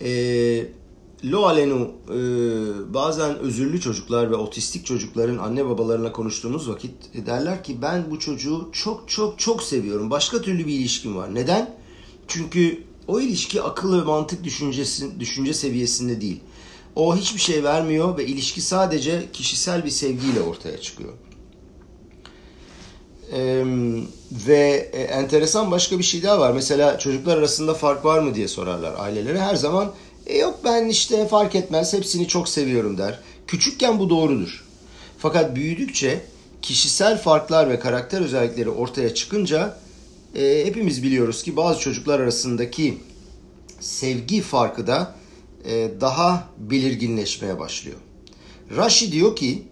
E, 0.00 0.77
Lo 1.24 1.46
alenu 1.46 1.90
e, 2.08 2.18
bazen 2.94 3.38
özürlü 3.38 3.80
çocuklar 3.80 4.30
ve 4.30 4.34
otistik 4.34 4.86
çocukların 4.86 5.38
anne 5.38 5.66
babalarına 5.66 6.12
konuştuğumuz 6.12 6.68
vakit 6.68 6.92
derler 7.26 7.64
ki 7.64 7.82
ben 7.82 8.10
bu 8.10 8.18
çocuğu 8.18 8.68
çok 8.72 9.08
çok 9.08 9.38
çok 9.38 9.62
seviyorum. 9.62 10.10
Başka 10.10 10.42
türlü 10.42 10.66
bir 10.66 10.72
ilişkim 10.72 11.16
var. 11.16 11.34
Neden? 11.34 11.74
Çünkü 12.28 12.82
o 13.08 13.20
ilişki 13.20 13.62
akıl 13.62 14.00
ve 14.00 14.04
mantık 14.04 14.44
düşüncesi, 14.44 15.20
düşünce 15.20 15.54
seviyesinde 15.54 16.20
değil. 16.20 16.40
O 16.96 17.16
hiçbir 17.16 17.40
şey 17.40 17.64
vermiyor 17.64 18.18
ve 18.18 18.26
ilişki 18.26 18.60
sadece 18.60 19.28
kişisel 19.32 19.84
bir 19.84 19.90
sevgiyle 19.90 20.40
ortaya 20.40 20.80
çıkıyor. 20.80 21.12
Ee, 23.32 23.64
ve 24.48 24.90
e, 24.92 25.02
enteresan 25.02 25.70
başka 25.70 25.98
bir 25.98 26.04
şey 26.04 26.22
daha 26.22 26.40
var. 26.40 26.52
Mesela 26.52 26.98
çocuklar 26.98 27.38
arasında 27.38 27.74
fark 27.74 28.04
var 28.04 28.18
mı 28.18 28.34
diye 28.34 28.48
sorarlar 28.48 28.94
ailelere. 28.98 29.40
Her 29.40 29.54
zaman 29.54 29.92
e, 30.28 30.38
yok 30.38 30.60
ben 30.64 30.88
işte 30.88 31.28
fark 31.28 31.54
etmez 31.54 31.92
hepsini 31.92 32.28
çok 32.28 32.48
seviyorum 32.48 32.98
der. 32.98 33.20
Küçükken 33.46 33.98
bu 33.98 34.10
doğrudur. 34.10 34.64
Fakat 35.18 35.56
büyüdükçe 35.56 36.20
kişisel 36.62 37.18
farklar 37.18 37.70
ve 37.70 37.78
karakter 37.78 38.20
özellikleri 38.20 38.70
ortaya 38.70 39.14
çıkınca 39.14 39.78
e, 40.34 40.62
hepimiz 40.66 41.02
biliyoruz 41.02 41.42
ki 41.42 41.56
bazı 41.56 41.80
çocuklar 41.80 42.20
arasındaki 42.20 42.98
sevgi 43.80 44.40
farkı 44.40 44.86
da 44.86 45.14
e, 45.64 45.90
daha 46.00 46.48
belirginleşmeye 46.58 47.58
başlıyor. 47.58 47.96
Rashi 48.76 49.12
diyor 49.12 49.36
ki 49.36 49.62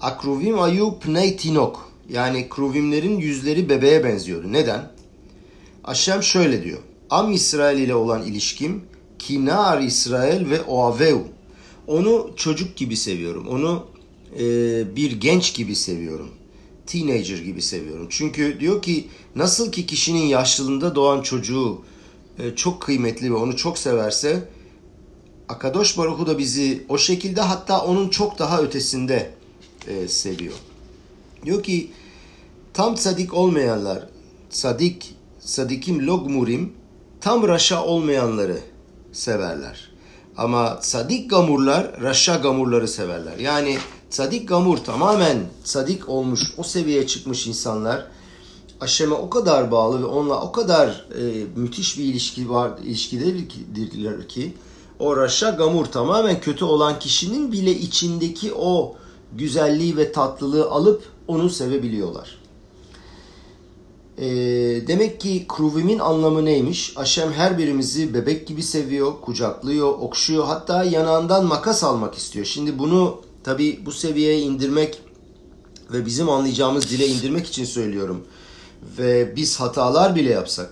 Akruvim 0.00 0.60
ayu 0.60 0.98
pnei 0.98 1.36
tinok 1.36 1.92
yani 2.08 2.48
kruvimlerin 2.48 3.18
yüzleri 3.18 3.68
bebeğe 3.68 4.04
benziyordu. 4.04 4.52
Neden? 4.52 4.92
Aşem 5.84 6.22
şöyle 6.22 6.64
diyor. 6.64 6.78
Am 7.10 7.32
İsrail 7.32 7.78
ile 7.78 7.94
olan 7.94 8.22
ilişkim 8.22 8.82
kinar 9.20 9.80
İsrail 9.80 10.50
ve 10.50 10.62
oaveu. 10.62 11.22
Onu 11.86 12.30
çocuk 12.36 12.76
gibi 12.76 12.96
seviyorum. 12.96 13.48
Onu 13.48 13.86
e, 14.38 14.42
bir 14.96 15.12
genç 15.12 15.54
gibi 15.54 15.76
seviyorum. 15.76 16.28
Teenager 16.86 17.38
gibi 17.38 17.62
seviyorum. 17.62 18.06
Çünkü 18.10 18.60
diyor 18.60 18.82
ki 18.82 19.08
nasıl 19.36 19.72
ki 19.72 19.86
kişinin 19.86 20.26
yaşlılığında 20.26 20.94
doğan 20.94 21.22
çocuğu 21.22 21.82
e, 22.38 22.56
çok 22.56 22.82
kıymetli 22.82 23.30
ve 23.30 23.34
onu 23.34 23.56
çok 23.56 23.78
severse 23.78 24.48
Akadosh 25.48 25.98
Baruhu 25.98 26.26
da 26.26 26.38
bizi 26.38 26.84
o 26.88 26.98
şekilde 26.98 27.40
hatta 27.40 27.84
onun 27.84 28.08
çok 28.08 28.38
daha 28.38 28.62
ötesinde 28.62 29.30
e, 29.88 30.08
seviyor. 30.08 30.54
Diyor 31.44 31.62
ki 31.62 31.90
tam 32.74 32.96
sadik 32.96 33.34
olmayanlar, 33.34 34.08
sadik, 34.50 35.14
sadikim 35.40 36.06
logmurim, 36.06 36.72
tam 37.20 37.48
raşa 37.48 37.84
olmayanları 37.84 38.58
severler. 39.12 39.90
Ama 40.36 40.78
sadik 40.82 41.30
gamurlar 41.30 42.02
raşa 42.02 42.36
gamurları 42.36 42.88
severler. 42.88 43.38
Yani 43.38 43.78
sadik 44.10 44.48
gamur 44.48 44.78
tamamen 44.78 45.38
sadik 45.64 46.08
olmuş, 46.08 46.40
o 46.56 46.62
seviyeye 46.62 47.06
çıkmış 47.06 47.46
insanlar 47.46 48.06
Aşem'e 48.80 49.14
o 49.14 49.30
kadar 49.30 49.70
bağlı 49.70 50.00
ve 50.00 50.04
onunla 50.04 50.42
o 50.42 50.52
kadar 50.52 50.88
e, 50.88 51.44
müthiş 51.56 51.98
bir 51.98 52.04
ilişki 52.04 52.50
var 52.50 52.70
ilişkidir 52.84 54.28
ki 54.28 54.54
o 54.98 55.16
raşa 55.16 55.50
gamur 55.50 55.86
tamamen 55.86 56.40
kötü 56.40 56.64
olan 56.64 56.98
kişinin 56.98 57.52
bile 57.52 57.70
içindeki 57.70 58.52
o 58.54 58.96
güzelliği 59.32 59.96
ve 59.96 60.12
tatlılığı 60.12 60.70
alıp 60.70 61.04
onu 61.28 61.50
sevebiliyorlar. 61.50 62.39
E, 64.20 64.26
demek 64.86 65.20
ki 65.20 65.44
kruvimin 65.48 65.98
anlamı 65.98 66.44
neymiş? 66.44 66.92
Aşem 66.96 67.32
her 67.32 67.58
birimizi 67.58 68.14
bebek 68.14 68.46
gibi 68.46 68.62
seviyor, 68.62 69.12
kucaklıyor, 69.20 69.88
okşuyor. 69.88 70.44
Hatta 70.44 70.84
yanağından 70.84 71.46
makas 71.46 71.84
almak 71.84 72.14
istiyor. 72.14 72.46
Şimdi 72.46 72.78
bunu 72.78 73.20
tabi 73.44 73.80
bu 73.86 73.92
seviyeye 73.92 74.40
indirmek 74.40 74.98
ve 75.92 76.06
bizim 76.06 76.30
anlayacağımız 76.30 76.90
dile 76.90 77.06
indirmek 77.06 77.46
için 77.46 77.64
söylüyorum. 77.64 78.24
Ve 78.98 79.36
biz 79.36 79.60
hatalar 79.60 80.14
bile 80.14 80.30
yapsak, 80.30 80.70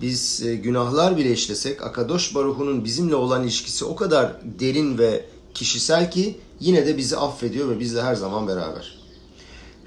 biz 0.00 0.42
e, 0.46 0.54
günahlar 0.54 1.16
bile 1.16 1.32
işlesek 1.32 1.82
Akadosh 1.82 2.34
Baruhu'nun 2.34 2.84
bizimle 2.84 3.14
olan 3.14 3.42
ilişkisi 3.42 3.84
o 3.84 3.96
kadar 3.96 4.36
derin 4.60 4.98
ve 4.98 5.24
kişisel 5.54 6.10
ki 6.10 6.38
yine 6.60 6.86
de 6.86 6.96
bizi 6.96 7.16
affediyor 7.16 7.68
ve 7.68 7.80
bizle 7.80 8.02
her 8.02 8.14
zaman 8.14 8.48
beraber. 8.48 8.98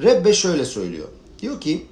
Rebbe 0.04 0.34
şöyle 0.34 0.66
söylüyor. 0.66 1.08
Diyor 1.42 1.62
ki 1.62 1.86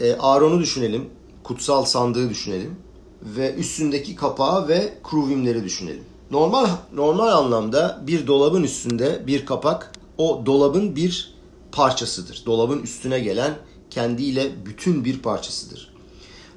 e, 0.00 0.14
Aaron'u 0.14 0.60
düşünelim, 0.60 1.10
kutsal 1.44 1.84
sandığı 1.84 2.30
düşünelim 2.30 2.76
ve 3.22 3.54
üstündeki 3.54 4.16
kapağı 4.16 4.68
ve 4.68 4.92
kruvimleri 5.04 5.64
düşünelim. 5.64 6.04
Normal 6.30 6.68
normal 6.94 7.28
anlamda 7.28 8.02
bir 8.06 8.26
dolabın 8.26 8.62
üstünde 8.62 9.26
bir 9.26 9.46
kapak 9.46 9.92
o 10.18 10.42
dolabın 10.46 10.96
bir 10.96 11.34
parçasıdır. 11.72 12.42
Dolabın 12.46 12.82
üstüne 12.82 13.20
gelen 13.20 13.58
kendiyle 13.90 14.66
bütün 14.66 15.04
bir 15.04 15.18
parçasıdır. 15.18 15.94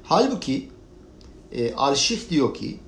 Halbuki 0.02 0.68
e, 1.52 1.74
Alşih 1.74 2.30
diyor 2.30 2.54
ki 2.54 2.78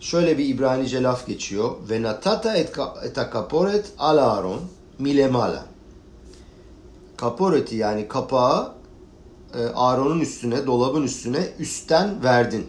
şöyle 0.00 0.38
bir 0.38 0.46
İbranice 0.48 1.02
laf 1.02 1.26
geçiyor. 1.26 1.70
Ve 1.90 2.02
natata 2.02 2.56
et 2.56 3.18
akaporet 3.18 3.92
ala 3.98 4.32
Aaron 4.32 4.60
milemala. 4.98 5.66
Kaporeti 7.16 7.76
yani 7.76 8.08
kapağı 8.08 8.77
e, 9.54 9.66
Aaron'un 9.74 10.20
üstüne, 10.20 10.66
dolabın 10.66 11.02
üstüne 11.02 11.48
üstten 11.58 12.24
verdin. 12.24 12.66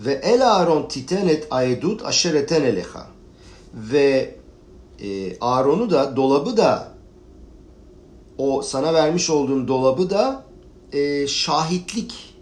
Ve 0.00 0.12
el 0.12 0.52
Aaron 0.52 0.88
titenet 0.88 1.46
aydut 1.50 2.04
aşereten 2.04 2.62
eleha. 2.62 3.06
Ve 3.74 4.34
e, 5.00 5.38
Aaron'u 5.38 5.90
da 5.90 6.16
dolabı 6.16 6.56
da 6.56 6.92
o 8.38 8.62
sana 8.62 8.94
vermiş 8.94 9.30
olduğum 9.30 9.68
dolabı 9.68 10.10
da 10.10 10.44
e, 10.92 11.26
şahitlik 11.26 12.34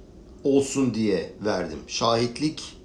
olsun 0.44 0.94
diye 0.94 1.33
verdim. 1.44 1.78
Şahitlik 1.87 2.76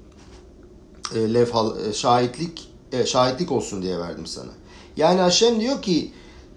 e, 1.16 1.34
levhal, 1.34 1.88
e, 1.88 1.94
şahitlik 1.94 2.68
e, 2.92 3.06
şahitlik 3.06 3.52
olsun 3.52 3.82
diye 3.82 4.00
verdim 4.00 4.26
sana. 4.26 4.52
Yani 4.98 5.20
Haşem 5.20 5.60
diyor 5.60 5.82
ki 5.82 6.12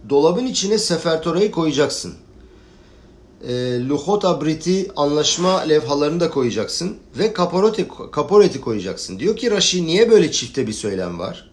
dolabın 0.09 0.47
içine 0.47 0.79
sefertorayı 0.79 1.51
koyacaksın. 1.51 2.15
E, 3.47 3.53
Luhot 3.89 4.25
Abrit'i 4.25 4.91
anlaşma 4.97 5.61
levhalarını 5.61 6.21
da 6.21 6.31
koyacaksın 6.31 6.97
ve 7.19 7.33
kaporeti, 7.33 7.89
kaporeti 8.13 8.61
koyacaksın. 8.61 9.19
Diyor 9.19 9.37
ki 9.37 9.51
Rashi 9.51 9.87
niye 9.87 10.11
böyle 10.11 10.33
çifte 10.33 10.67
bir 10.67 10.73
söylem 10.73 11.19
var? 11.19 11.51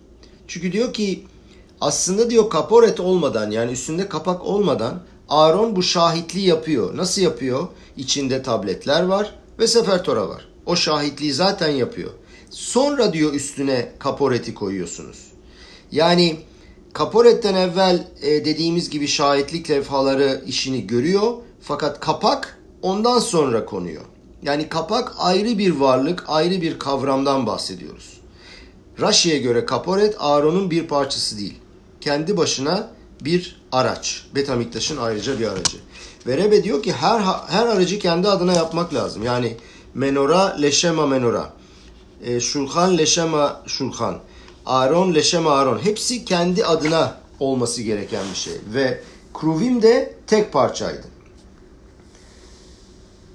Çünkü 0.48 0.72
diyor 0.72 0.94
ki 0.94 1.24
aslında 1.82 2.30
diyor 2.30 2.50
kaporet 2.50 3.00
olmadan 3.00 3.52
yani 3.52 3.72
üstünde 3.72 4.10
kapak 4.10 4.46
olmadan 4.46 5.04
Aaron 5.30 5.76
bu 5.76 5.84
şahitliği 5.84 6.48
yapıyor. 6.48 6.98
Nasıl 6.98 7.22
yapıyor? 7.22 7.68
İçinde 7.98 8.44
tabletler 8.44 9.04
var 9.04 9.36
ve 9.60 9.68
sefertora 9.68 10.30
var. 10.30 10.48
O 10.66 10.76
şahitliği 10.76 11.34
zaten 11.34 11.70
yapıyor. 11.70 12.10
Sonra 12.50 13.14
diyor 13.14 13.34
üstüne 13.34 13.92
kaporeti 14.00 14.54
koyuyorsunuz. 14.54 15.18
Yani 15.92 16.36
kaporetten 16.94 17.56
evvel 17.56 18.08
e, 18.22 18.46
dediğimiz 18.46 18.90
gibi 18.90 19.08
şahitlik 19.08 19.70
levhaları 19.70 20.44
işini 20.48 20.88
görüyor. 20.88 21.34
Fakat 21.68 22.00
kapak 22.00 22.60
ondan 22.82 23.20
sonra 23.20 23.66
konuyor. 23.66 24.02
Yani 24.44 24.70
kapak 24.70 25.16
ayrı 25.18 25.58
bir 25.58 25.72
varlık, 25.72 26.24
ayrı 26.28 26.62
bir 26.62 26.80
kavramdan 26.80 27.48
bahsediyoruz. 27.48 28.22
Rashi'ye 29.02 29.38
göre 29.38 29.66
kaporet 29.66 30.16
Aaron'un 30.20 30.72
bir 30.72 30.88
parçası 30.88 31.38
değil 31.38 31.60
kendi 32.02 32.38
başına 32.38 32.88
bir 33.22 33.62
araç. 33.72 34.26
Betamiktaş'ın 34.36 34.98
ayrıca 34.98 35.40
bir 35.40 35.48
aracı. 35.48 35.78
Ve 36.28 36.38
Rebe 36.38 36.64
diyor 36.64 36.84
ki 36.84 36.94
her 36.94 37.22
her 37.48 37.68
aracı 37.68 38.00
kendi 38.00 38.28
adına 38.28 38.54
yapmak 38.54 38.94
lazım. 38.94 39.24
Yani 39.24 39.58
menora 39.94 40.56
leşema 40.62 41.08
menora. 41.08 41.54
E, 42.24 42.40
şulhan 42.40 42.98
leşema 42.98 43.62
şulhan. 43.68 44.18
Aaron 44.66 45.14
leşema 45.14 45.52
Aaron. 45.52 45.80
Hepsi 45.86 46.26
kendi 46.26 46.66
adına 46.66 47.18
olması 47.40 47.82
gereken 47.82 48.24
bir 48.32 48.38
şey. 48.38 48.54
Ve 48.74 49.02
kruvim 49.34 49.82
de 49.82 50.16
tek 50.28 50.54
parçaydı. 50.54 51.15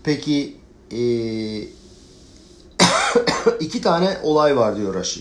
Peki 0.05 0.57
e, 0.93 1.01
iki 3.61 3.83
tane 3.83 4.19
olay 4.23 4.57
var 4.57 4.77
diyor 4.77 4.95
Rashi. 4.95 5.21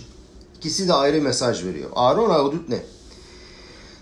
İkisi 0.57 0.87
de 0.87 0.93
ayrı 0.93 1.21
mesaj 1.21 1.63
veriyor. 1.63 1.89
Aaron 1.95 2.29
Ahudut 2.29 2.69
ne? 2.69 2.79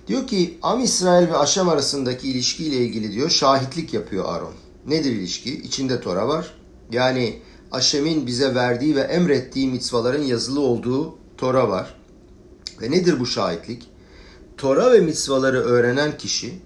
Diyor 0.07 0.27
ki 0.27 0.57
Am 0.61 0.83
İsrail 0.83 1.27
ve 1.27 1.37
Aşem 1.37 1.69
arasındaki 1.69 2.29
ilişkiyle 2.29 2.77
ilgili 2.77 3.11
diyor 3.11 3.29
şahitlik 3.29 3.93
yapıyor 3.93 4.25
Aaron. 4.25 4.53
Nedir 4.87 5.11
ilişki? 5.11 5.53
İçinde 5.53 6.01
Tora 6.01 6.27
var. 6.27 6.53
Yani 6.91 7.39
Aşem'in 7.71 8.27
bize 8.27 8.55
verdiği 8.55 8.95
ve 8.95 9.01
emrettiği 9.01 9.67
mitzvaların 9.67 10.23
yazılı 10.23 10.59
olduğu 10.59 11.15
Tora 11.37 11.69
var. 11.69 11.93
Ve 12.81 12.91
nedir 12.91 13.19
bu 13.19 13.25
şahitlik? 13.25 13.89
Tora 14.57 14.91
ve 14.91 14.99
mitzvaları 14.99 15.61
öğrenen 15.61 16.17
kişi 16.17 16.59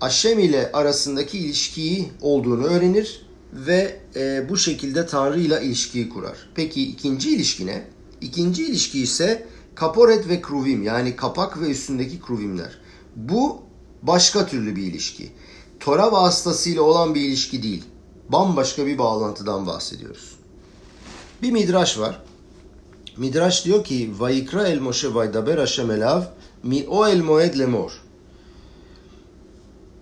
Aşem 0.00 0.38
ile 0.38 0.72
arasındaki 0.72 1.38
ilişkiyi 1.38 2.08
olduğunu 2.20 2.64
öğrenir 2.64 3.23
ve 3.54 4.00
e, 4.16 4.48
bu 4.48 4.56
şekilde 4.56 5.06
Tanrı 5.06 5.40
ile 5.40 5.62
ilişkiyi 5.62 6.08
kurar. 6.08 6.36
Peki 6.54 6.82
ikinci 6.82 7.34
ilişki 7.34 7.66
ne? 7.66 7.84
İkinci 8.20 8.66
ilişki 8.66 9.00
ise 9.00 9.46
kaporet 9.74 10.28
ve 10.28 10.40
kruvim 10.40 10.82
yani 10.82 11.16
kapak 11.16 11.60
ve 11.60 11.70
üstündeki 11.70 12.20
kruvimler. 12.20 12.78
Bu 13.16 13.62
başka 14.02 14.46
türlü 14.46 14.76
bir 14.76 14.82
ilişki. 14.82 15.32
Tora 15.80 16.12
vasıtasıyla 16.12 16.82
olan 16.82 17.14
bir 17.14 17.20
ilişki 17.20 17.62
değil. 17.62 17.84
Bambaşka 18.28 18.86
bir 18.86 18.98
bağlantıdan 18.98 19.66
bahsediyoruz. 19.66 20.36
Bir 21.42 21.50
midraş 21.50 21.98
var. 21.98 22.22
Midraş 23.16 23.64
diyor 23.64 23.84
ki 23.84 24.10
Vayikra 24.18 24.68
el 24.68 24.80
Moshe 24.80 25.14
vaydaber 25.14 25.58
Hashem 25.58 25.90
elav 25.90 26.22
mi 26.62 26.86
o 26.88 27.06
el 27.06 27.20
moed 27.20 27.58
lemor. 27.58 28.02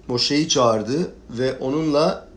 Moşe'yi 0.09 0.49
çağırdı 0.49 1.13
ve 1.31 1.59
onunla 1.59 2.32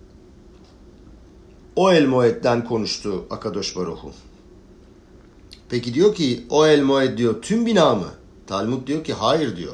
o 1.75 1.91
el 1.91 2.05
moedden 2.05 2.65
konuştu 2.65 3.25
Akadosh 3.29 3.75
Baruhu. 3.75 4.11
Peki 5.69 5.93
diyor 5.93 6.15
ki 6.15 6.45
o 6.49 6.67
el 6.67 6.81
moed 6.81 7.17
diyor 7.17 7.41
tüm 7.41 7.65
bina 7.65 7.95
mı? 7.95 8.07
Talmud 8.47 8.87
diyor 8.87 9.03
ki 9.03 9.13
hayır 9.13 9.57
diyor. 9.57 9.73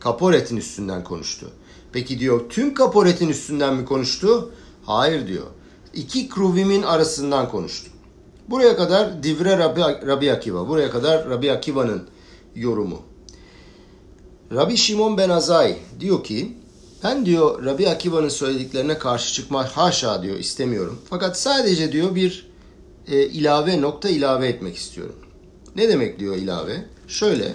Kaporetin 0.00 0.56
üstünden 0.56 1.04
konuştu. 1.04 1.50
Peki 1.92 2.18
diyor 2.18 2.40
tüm 2.50 2.74
kaporetin 2.74 3.28
üstünden 3.28 3.76
mi 3.76 3.84
konuştu? 3.84 4.52
Hayır 4.84 5.26
diyor. 5.26 5.46
İki 5.94 6.28
kruvimin 6.28 6.82
arasından 6.82 7.48
konuştu. 7.48 7.90
Buraya 8.48 8.76
kadar 8.76 9.22
Divre 9.22 9.58
Rabbi, 9.58 9.80
Rabbi 9.80 10.32
Akiva. 10.32 10.68
Buraya 10.68 10.90
kadar 10.90 11.30
Rabbi 11.30 11.52
Akiva'nın 11.52 12.08
yorumu. 12.54 13.02
Rabbi 14.52 14.76
Şimon 14.76 15.18
Ben 15.18 15.28
Azay 15.28 15.76
diyor 16.00 16.24
ki 16.24 16.56
ben 17.04 17.26
diyor 17.26 17.64
Rabbi 17.64 17.88
Akiva'nın 17.88 18.28
söylediklerine 18.28 18.98
karşı 18.98 19.34
çıkmak 19.34 19.68
haşa 19.68 20.22
diyor 20.22 20.38
istemiyorum. 20.38 20.98
Fakat 21.10 21.38
sadece 21.38 21.92
diyor 21.92 22.14
bir 22.14 22.46
e, 23.08 23.26
ilave 23.26 23.80
nokta 23.80 24.08
ilave 24.08 24.48
etmek 24.48 24.76
istiyorum. 24.76 25.16
Ne 25.76 25.88
demek 25.88 26.18
diyor 26.18 26.36
ilave? 26.36 26.84
Şöyle 27.08 27.54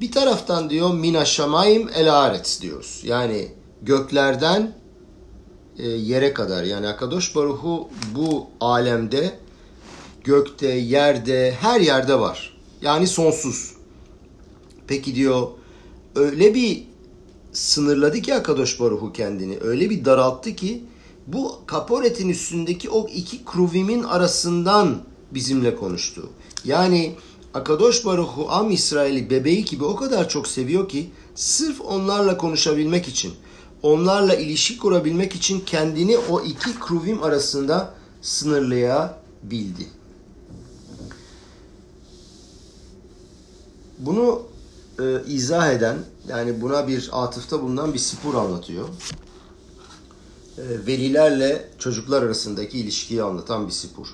bir 0.00 0.12
taraftan 0.12 0.70
diyor 0.70 0.94
mina 0.94 1.24
şamayim 1.24 1.90
el 1.94 2.18
aretz 2.20 2.62
diyoruz. 2.62 3.00
Yani 3.04 3.48
göklerden 3.82 4.74
e, 5.78 5.88
yere 5.88 6.32
kadar 6.32 6.64
yani 6.64 6.86
Akadosh 6.86 7.36
Baruhu 7.36 7.88
bu 8.14 8.46
alemde 8.60 9.30
gökte, 10.24 10.68
yerde, 10.68 11.52
her 11.60 11.80
yerde 11.80 12.20
var. 12.20 12.56
Yani 12.82 13.06
sonsuz. 13.06 13.74
Peki 14.86 15.14
diyor 15.14 15.48
öyle 16.14 16.54
bir 16.54 16.86
sınırladı 17.54 18.20
ki 18.20 18.34
Akadosh 18.34 18.80
Baruhu 18.80 19.12
kendini. 19.12 19.58
Öyle 19.60 19.90
bir 19.90 20.04
daralttı 20.04 20.56
ki 20.56 20.84
bu 21.26 21.58
kaporetin 21.66 22.28
üstündeki 22.28 22.90
o 22.90 23.08
iki 23.08 23.44
kruvimin 23.44 24.02
arasından 24.02 25.02
bizimle 25.30 25.76
konuştu. 25.76 26.30
Yani 26.64 27.14
Akadosh 27.54 28.04
Baruhu 28.04 28.50
Am 28.50 28.70
İsrail'i 28.70 29.30
bebeği 29.30 29.64
gibi 29.64 29.84
o 29.84 29.96
kadar 29.96 30.28
çok 30.28 30.48
seviyor 30.48 30.88
ki 30.88 31.10
sırf 31.34 31.80
onlarla 31.80 32.38
konuşabilmek 32.38 33.08
için, 33.08 33.32
onlarla 33.82 34.34
ilişki 34.34 34.78
kurabilmek 34.78 35.34
için 35.34 35.60
kendini 35.60 36.18
o 36.18 36.40
iki 36.40 36.78
kruvim 36.80 37.22
arasında 37.22 37.94
sınırlayabildi. 38.22 39.86
Bunu 43.98 44.42
e, 44.98 45.04
izah 45.28 45.72
eden, 45.72 45.96
yani 46.28 46.60
buna 46.60 46.88
bir 46.88 47.10
atıfta 47.12 47.62
bulunan 47.62 47.94
bir 47.94 47.98
spor 47.98 48.34
anlatıyor. 48.34 48.88
E, 50.58 50.86
velilerle 50.86 51.68
çocuklar 51.78 52.22
arasındaki 52.22 52.78
ilişkiyi 52.78 53.22
anlatan 53.22 53.66
bir 53.66 53.72
spor. 53.72 54.06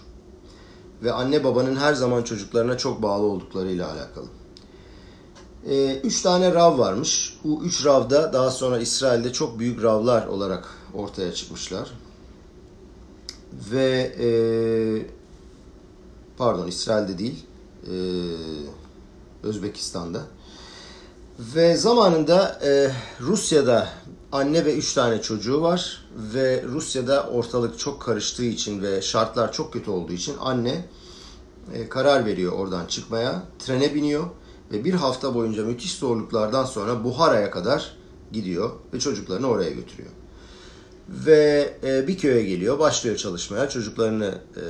Ve 1.02 1.12
anne 1.12 1.44
babanın 1.44 1.76
her 1.76 1.94
zaman 1.94 2.22
çocuklarına 2.22 2.78
çok 2.78 3.02
bağlı 3.02 3.26
olduklarıyla 3.26 3.92
alakalı. 3.92 4.26
E, 5.68 5.96
üç 5.96 6.22
tane 6.22 6.54
rav 6.54 6.78
varmış. 6.78 7.38
Bu 7.44 7.64
üç 7.64 7.84
ravda 7.84 8.32
daha 8.32 8.50
sonra 8.50 8.78
İsrail'de 8.78 9.32
çok 9.32 9.58
büyük 9.58 9.82
ravlar 9.82 10.26
olarak 10.26 10.68
ortaya 10.94 11.34
çıkmışlar. 11.34 11.90
Ve 13.72 14.16
e, 14.20 14.28
pardon 16.38 16.66
İsrail'de 16.66 17.18
değil, 17.18 17.46
e, 17.86 17.94
Özbekistan'da. 19.42 20.22
Ve 21.40 21.76
zamanında 21.76 22.60
e, 22.64 22.90
Rusya'da 23.20 23.88
anne 24.32 24.64
ve 24.64 24.76
üç 24.76 24.94
tane 24.94 25.22
çocuğu 25.22 25.62
var 25.62 26.04
ve 26.34 26.62
Rusya'da 26.62 27.26
ortalık 27.26 27.78
çok 27.78 28.02
karıştığı 28.02 28.44
için 28.44 28.82
ve 28.82 29.02
şartlar 29.02 29.52
çok 29.52 29.72
kötü 29.72 29.90
olduğu 29.90 30.12
için 30.12 30.34
anne 30.40 30.88
e, 31.74 31.88
karar 31.88 32.26
veriyor 32.26 32.52
oradan 32.52 32.86
çıkmaya. 32.86 33.42
Trene 33.58 33.94
biniyor 33.94 34.24
ve 34.72 34.84
bir 34.84 34.94
hafta 34.94 35.34
boyunca 35.34 35.64
müthiş 35.64 35.94
zorluklardan 35.94 36.64
sonra 36.64 37.04
Buhara'ya 37.04 37.50
kadar 37.50 37.96
gidiyor 38.32 38.70
ve 38.94 39.00
çocuklarını 39.00 39.46
oraya 39.46 39.70
götürüyor. 39.70 40.10
Ve 41.08 41.74
e, 41.84 42.08
bir 42.08 42.18
köye 42.18 42.42
geliyor, 42.42 42.78
başlıyor 42.78 43.16
çalışmaya, 43.16 43.68
çocuklarını 43.68 44.34
e, 44.56 44.64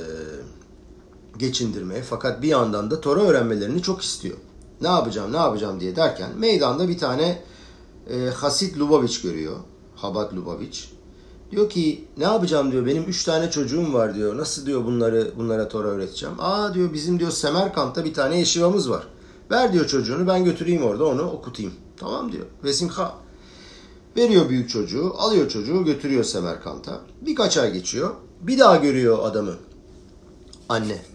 geçindirmeye. 1.37 2.01
Fakat 2.01 2.41
bir 2.41 2.47
yandan 2.47 2.91
da 2.91 3.01
Tora 3.01 3.21
öğrenmelerini 3.21 3.81
çok 3.81 4.01
istiyor 4.01 4.37
ne 4.81 4.87
yapacağım 4.87 5.33
ne 5.33 5.37
yapacağım 5.37 5.79
diye 5.79 5.95
derken 5.95 6.29
meydanda 6.37 6.87
bir 6.87 6.97
tane 6.97 7.41
e, 8.09 8.29
Hasit 8.29 8.79
Lubavitch 8.79 9.23
görüyor. 9.23 9.55
Habat 9.95 10.33
Lubavitch. 10.33 10.79
Diyor 11.51 11.69
ki 11.69 12.07
ne 12.17 12.23
yapacağım 12.23 12.71
diyor 12.71 12.85
benim 12.85 13.03
üç 13.03 13.23
tane 13.23 13.51
çocuğum 13.51 13.93
var 13.93 14.15
diyor. 14.15 14.37
Nasıl 14.37 14.65
diyor 14.65 14.85
bunları 14.85 15.31
bunlara 15.37 15.67
Tora 15.67 15.87
öğreteceğim. 15.87 16.35
Aa 16.39 16.73
diyor 16.73 16.93
bizim 16.93 17.19
diyor 17.19 17.31
Semerkant'ta 17.31 18.05
bir 18.05 18.13
tane 18.13 18.39
yeşivamız 18.39 18.89
var. 18.89 19.07
Ver 19.51 19.73
diyor 19.73 19.87
çocuğunu 19.87 20.27
ben 20.27 20.45
götüreyim 20.45 20.83
orada 20.83 21.05
onu 21.05 21.21
okutayım. 21.21 21.73
Tamam 21.97 22.31
diyor. 22.31 22.45
Vesimha. 22.63 23.15
Veriyor 24.17 24.49
büyük 24.49 24.69
çocuğu, 24.69 25.13
alıyor 25.17 25.49
çocuğu 25.49 25.85
götürüyor 25.85 26.23
Semerkant'a. 26.23 27.01
Birkaç 27.21 27.57
ay 27.57 27.73
geçiyor. 27.73 28.11
Bir 28.41 28.59
daha 28.59 28.75
görüyor 28.75 29.19
adamı. 29.21 29.53
Anne. 30.69 31.10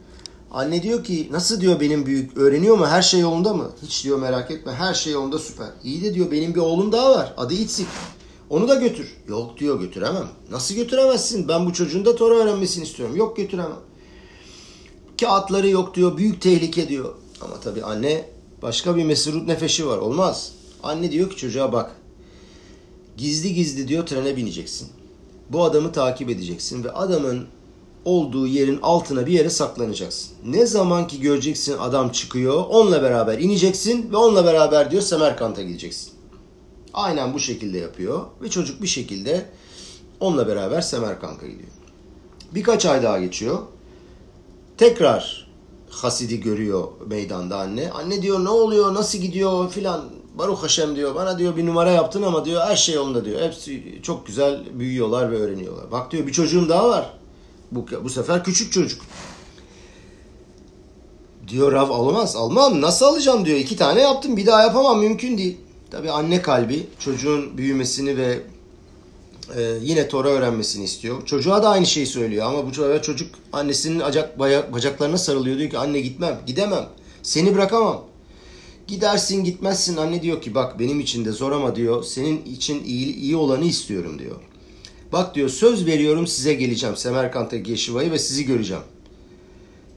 Anne 0.56 0.82
diyor 0.82 1.04
ki 1.04 1.28
nasıl 1.30 1.60
diyor 1.60 1.80
benim 1.80 2.06
büyük 2.06 2.36
öğreniyor 2.36 2.78
mu 2.78 2.86
her 2.86 3.02
şey 3.02 3.20
yolunda 3.20 3.54
mı? 3.54 3.70
Hiç 3.82 4.04
diyor 4.04 4.18
merak 4.18 4.50
etme 4.50 4.72
her 4.72 4.94
şey 4.94 5.12
yolunda 5.12 5.38
süper. 5.38 5.68
İyi 5.84 6.04
de 6.04 6.14
diyor 6.14 6.30
benim 6.30 6.54
bir 6.54 6.60
oğlum 6.60 6.92
daha 6.92 7.10
var 7.10 7.34
adı 7.36 7.54
İtsik. 7.54 7.86
Onu 8.50 8.68
da 8.68 8.74
götür. 8.74 9.16
Yok 9.28 9.58
diyor 9.58 9.80
götüremem. 9.80 10.28
Nasıl 10.50 10.74
götüremezsin? 10.74 11.48
Ben 11.48 11.66
bu 11.66 11.72
çocuğun 11.72 12.04
da 12.04 12.16
Tora 12.16 12.34
öğrenmesini 12.34 12.84
istiyorum. 12.84 13.16
Yok 13.16 13.36
götüremem. 13.36 13.78
Kağıtları 15.20 15.68
yok 15.68 15.94
diyor. 15.94 16.16
Büyük 16.16 16.40
tehlike 16.42 16.88
diyor. 16.88 17.14
Ama 17.40 17.60
tabii 17.60 17.84
anne 17.84 18.28
başka 18.62 18.96
bir 18.96 19.04
mesrut 19.04 19.46
nefeşi 19.46 19.86
var. 19.86 19.98
Olmaz. 19.98 20.52
Anne 20.82 21.12
diyor 21.12 21.30
ki 21.30 21.36
çocuğa 21.36 21.72
bak. 21.72 21.96
Gizli 23.16 23.54
gizli 23.54 23.88
diyor 23.88 24.06
trene 24.06 24.36
bineceksin. 24.36 24.88
Bu 25.50 25.64
adamı 25.64 25.92
takip 25.92 26.30
edeceksin 26.30 26.84
ve 26.84 26.92
adamın 26.92 27.46
olduğu 28.06 28.46
yerin 28.46 28.78
altına 28.82 29.26
bir 29.26 29.32
yere 29.32 29.50
saklanacaksın. 29.50 30.30
Ne 30.44 30.66
zaman 30.66 31.06
ki 31.06 31.20
göreceksin 31.20 31.78
adam 31.78 32.08
çıkıyor 32.08 32.64
onunla 32.68 33.02
beraber 33.02 33.38
ineceksin 33.38 34.12
ve 34.12 34.16
onunla 34.16 34.44
beraber 34.44 34.90
diyor 34.90 35.02
Semerkant'a 35.02 35.62
gideceksin. 35.62 36.12
Aynen 36.94 37.34
bu 37.34 37.38
şekilde 37.40 37.78
yapıyor 37.78 38.24
ve 38.42 38.50
çocuk 38.50 38.82
bir 38.82 38.86
şekilde 38.86 39.46
onunla 40.20 40.48
beraber 40.48 40.80
Semerkant'a 40.80 41.46
gidiyor. 41.46 41.70
Birkaç 42.54 42.86
ay 42.86 43.02
daha 43.02 43.20
geçiyor. 43.20 43.58
Tekrar 44.78 45.46
Hasidi 45.90 46.40
görüyor 46.40 46.88
meydanda 47.06 47.58
anne. 47.58 47.90
Anne 47.90 48.22
diyor 48.22 48.44
ne 48.44 48.48
oluyor 48.48 48.94
nasıl 48.94 49.18
gidiyor 49.18 49.70
filan. 49.70 50.04
Baruch 50.38 50.62
Hashem 50.62 50.96
diyor 50.96 51.14
bana 51.14 51.38
diyor 51.38 51.56
bir 51.56 51.66
numara 51.66 51.90
yaptın 51.90 52.22
ama 52.22 52.44
diyor 52.44 52.62
her 52.62 52.76
şey 52.76 52.94
yolunda 52.94 53.24
diyor. 53.24 53.40
Hepsi 53.40 54.00
çok 54.02 54.26
güzel 54.26 54.64
büyüyorlar 54.78 55.32
ve 55.32 55.36
öğreniyorlar. 55.36 55.90
Bak 55.92 56.10
diyor 56.10 56.26
bir 56.26 56.32
çocuğum 56.32 56.68
daha 56.68 56.88
var. 56.88 57.16
Bu, 57.72 57.86
bu 58.04 58.10
sefer 58.10 58.44
küçük 58.44 58.72
çocuk. 58.72 59.02
Diyor 61.48 61.72
Rav 61.72 61.90
almaz. 61.90 62.36
Almam. 62.36 62.80
Nasıl 62.80 63.06
alacağım 63.06 63.44
diyor. 63.44 63.58
İki 63.58 63.76
tane 63.76 64.00
yaptım. 64.00 64.36
Bir 64.36 64.46
daha 64.46 64.62
yapamam. 64.62 65.00
Mümkün 65.00 65.38
değil. 65.38 65.56
Tabi 65.90 66.10
anne 66.10 66.42
kalbi 66.42 66.86
çocuğun 66.98 67.58
büyümesini 67.58 68.16
ve 68.16 68.40
e, 69.56 69.62
yine 69.82 70.08
Tora 70.08 70.28
öğrenmesini 70.28 70.84
istiyor. 70.84 71.26
Çocuğa 71.26 71.62
da 71.62 71.68
aynı 71.68 71.86
şeyi 71.86 72.06
söylüyor 72.06 72.46
ama 72.46 72.66
bu 72.66 72.72
çocuk 73.02 73.34
annesinin 73.52 74.00
acak, 74.00 74.38
bacaklarına 74.72 75.18
sarılıyor. 75.18 75.58
Diyor 75.58 75.70
ki 75.70 75.78
anne 75.78 76.00
gitmem, 76.00 76.40
gidemem. 76.46 76.86
Seni 77.22 77.54
bırakamam. 77.54 78.04
Gidersin 78.86 79.44
gitmezsin. 79.44 79.96
Anne 79.96 80.22
diyor 80.22 80.40
ki 80.40 80.54
bak 80.54 80.78
benim 80.78 81.00
için 81.00 81.24
de 81.24 81.32
zor 81.32 81.52
ama 81.52 81.76
diyor 81.76 82.04
senin 82.04 82.44
için 82.44 82.84
iyi, 82.84 83.14
iyi 83.14 83.36
olanı 83.36 83.64
istiyorum 83.64 84.18
diyor. 84.18 84.36
Bak 85.12 85.34
diyor 85.34 85.48
söz 85.48 85.86
veriyorum 85.86 86.26
size 86.26 86.54
geleceğim 86.54 86.96
Semerkant'taki 86.96 87.70
Yeşiva'yı 87.70 88.12
ve 88.12 88.18
sizi 88.18 88.44
göreceğim. 88.44 88.82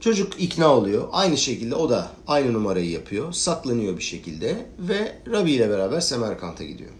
Çocuk 0.00 0.42
ikna 0.42 0.76
oluyor. 0.76 1.08
Aynı 1.12 1.36
şekilde 1.36 1.74
o 1.74 1.90
da 1.90 2.10
aynı 2.26 2.52
numarayı 2.52 2.90
yapıyor. 2.90 3.32
Saklanıyor 3.32 3.96
bir 3.96 4.02
şekilde 4.02 4.66
ve 4.78 5.18
Rabi 5.30 5.52
ile 5.52 5.70
beraber 5.70 6.00
Semerkant'a 6.00 6.64
gidiyor. 6.64 6.90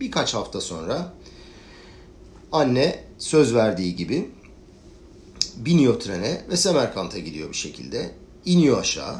Birkaç 0.00 0.34
hafta 0.34 0.60
sonra 0.60 1.12
anne 2.52 3.04
söz 3.18 3.54
verdiği 3.54 3.96
gibi 3.96 4.30
biniyor 5.56 6.00
trene 6.00 6.42
ve 6.50 6.56
Semerkant'a 6.56 7.18
gidiyor 7.18 7.48
bir 7.48 7.56
şekilde. 7.56 8.10
İniyor 8.44 8.80
aşağı. 8.80 9.16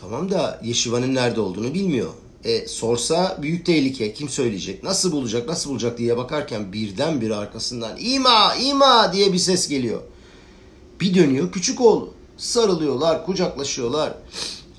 Tamam 0.00 0.30
da 0.30 0.60
Yeşiva'nın 0.64 1.14
nerede 1.14 1.40
olduğunu 1.40 1.74
bilmiyor. 1.74 2.10
E, 2.44 2.68
sorsa 2.68 3.38
büyük 3.42 3.66
tehlike. 3.66 4.14
Kim 4.14 4.28
söyleyecek? 4.28 4.82
Nasıl 4.82 5.12
bulacak? 5.12 5.48
Nasıl 5.48 5.70
bulacak 5.70 5.98
diye 5.98 6.16
bakarken 6.16 6.72
birden 6.72 7.20
bir 7.20 7.30
arkasından 7.30 7.96
ima 8.00 8.54
ima 8.54 9.12
diye 9.12 9.32
bir 9.32 9.38
ses 9.38 9.68
geliyor. 9.68 10.00
Bir 11.00 11.14
dönüyor 11.14 11.52
küçük 11.52 11.80
oğlu. 11.80 12.14
Sarılıyorlar, 12.36 13.26
kucaklaşıyorlar. 13.26 14.14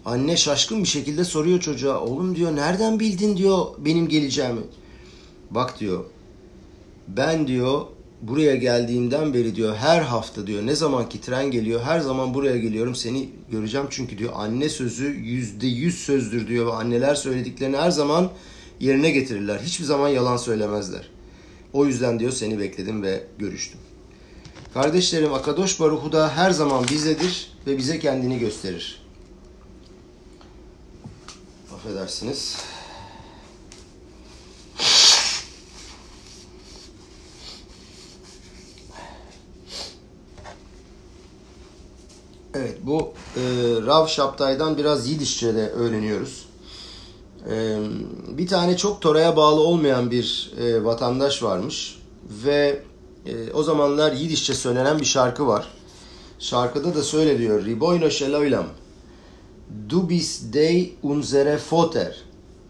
Anne 0.05 0.37
şaşkın 0.37 0.83
bir 0.83 0.87
şekilde 0.87 1.23
soruyor 1.23 1.59
çocuğa. 1.59 1.99
Oğlum 1.99 2.35
diyor 2.35 2.55
nereden 2.55 2.99
bildin 2.99 3.37
diyor 3.37 3.65
benim 3.77 4.07
geleceğimi. 4.07 4.61
Bak 5.51 5.79
diyor 5.79 6.05
ben 7.07 7.47
diyor 7.47 7.81
buraya 8.21 8.55
geldiğimden 8.55 9.33
beri 9.33 9.55
diyor 9.55 9.75
her 9.75 10.01
hafta 10.01 10.47
diyor 10.47 10.65
ne 10.65 10.75
zaman 10.75 11.09
ki 11.09 11.21
tren 11.21 11.51
geliyor 11.51 11.81
her 11.81 11.99
zaman 11.99 12.33
buraya 12.33 12.57
geliyorum 12.57 12.95
seni 12.95 13.29
göreceğim 13.51 13.87
çünkü 13.89 14.17
diyor 14.17 14.31
anne 14.35 14.69
sözü 14.69 15.05
yüzde 15.05 15.67
yüz 15.67 15.97
sözdür 15.97 16.47
diyor 16.47 16.65
ve 16.67 16.71
anneler 16.71 17.15
söylediklerini 17.15 17.77
her 17.77 17.91
zaman 17.91 18.31
yerine 18.79 19.11
getirirler. 19.11 19.59
Hiçbir 19.59 19.85
zaman 19.85 20.09
yalan 20.09 20.37
söylemezler. 20.37 21.09
O 21.73 21.85
yüzden 21.85 22.19
diyor 22.19 22.31
seni 22.31 22.59
bekledim 22.59 23.03
ve 23.03 23.23
görüştüm. 23.37 23.79
Kardeşlerim 24.73 25.33
Akadosh 25.33 25.79
Baruhu 25.79 26.11
da 26.11 26.35
her 26.35 26.51
zaman 26.51 26.85
bizdedir 26.91 27.51
ve 27.67 27.77
bize 27.77 27.99
kendini 27.99 28.39
gösterir. 28.39 29.01
Affedersiniz. 31.75 32.57
Evet 42.53 42.77
bu 42.83 43.13
e, 43.37 43.41
Rav 43.85 44.07
Şaptay'dan 44.07 44.77
biraz 44.77 45.09
Yidişçe 45.09 45.55
de 45.55 45.69
öğreniyoruz. 45.69 46.45
E, 47.51 47.77
bir 48.37 48.47
tane 48.47 48.77
çok 48.77 49.01
Tora'ya 49.01 49.35
bağlı 49.35 49.61
olmayan 49.61 50.11
bir 50.11 50.53
e, 50.59 50.83
vatandaş 50.83 51.43
varmış 51.43 51.99
ve 52.45 52.81
e, 53.25 53.51
o 53.53 53.63
zamanlar 53.63 54.11
Yidişçe 54.11 54.53
söylenen 54.53 54.99
bir 54.99 55.05
şarkı 55.05 55.47
var. 55.47 55.67
Şarkıda 56.39 56.95
da 56.95 57.03
söyle 57.03 57.37
diyor. 57.37 57.65
Riboyno 57.65 58.09
sheloylam 58.09 58.65
Du 59.89 60.09
bist 60.09 60.53
dei 60.53 60.93
unsere 61.03 61.59
Vater 61.71 62.15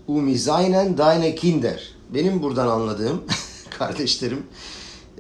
um 0.08 0.36
seinen 0.36 0.98
deine 0.98 1.36
Kinder. 1.36 1.92
Benim 2.14 2.44
buradan 2.44 2.68
anladığım 2.68 3.24
kardeşlerim 3.78 4.44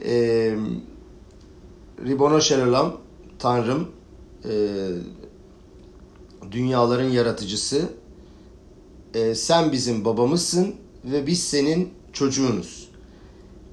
e, 0.06 0.13
Ribono 2.06 2.41
shelolam 2.41 2.97
Tanrım 3.39 3.88
e, 4.49 4.88
dünyaların 6.51 7.10
yaratıcısı 7.10 7.89
e, 9.13 9.36
sen 9.36 9.71
bizim 9.71 10.06
babamızsın 10.06 10.75
ve 11.06 11.27
biz 11.27 11.43
senin 11.43 11.89
çocuğunuz. 12.13 12.88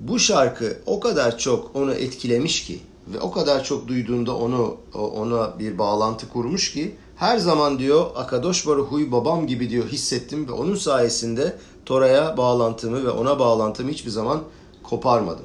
Bu 0.00 0.18
şarkı 0.18 0.78
o 0.86 1.00
kadar 1.00 1.38
çok 1.38 1.76
onu 1.76 1.94
etkilemiş 1.94 2.64
ki 2.64 2.80
ve 3.14 3.20
o 3.20 3.30
kadar 3.30 3.64
çok 3.64 3.88
duyduğunda 3.88 4.36
onu 4.36 4.76
ona 4.94 5.58
bir 5.58 5.78
bağlantı 5.78 6.28
kurmuş 6.28 6.72
ki 6.72 6.94
her 7.16 7.38
zaman 7.38 7.78
diyor 7.78 8.06
Akadosh 8.16 8.66
Baruhu'yu 8.66 9.12
babam 9.12 9.46
gibi 9.46 9.70
diyor 9.70 9.88
hissettim 9.88 10.48
ve 10.48 10.52
onun 10.52 10.74
sayesinde 10.74 11.56
Tora'ya 11.86 12.36
bağlantımı 12.36 13.04
ve 13.04 13.10
ona 13.10 13.38
bağlantımı 13.38 13.90
hiçbir 13.90 14.10
zaman 14.10 14.42
koparmadım. 14.82 15.44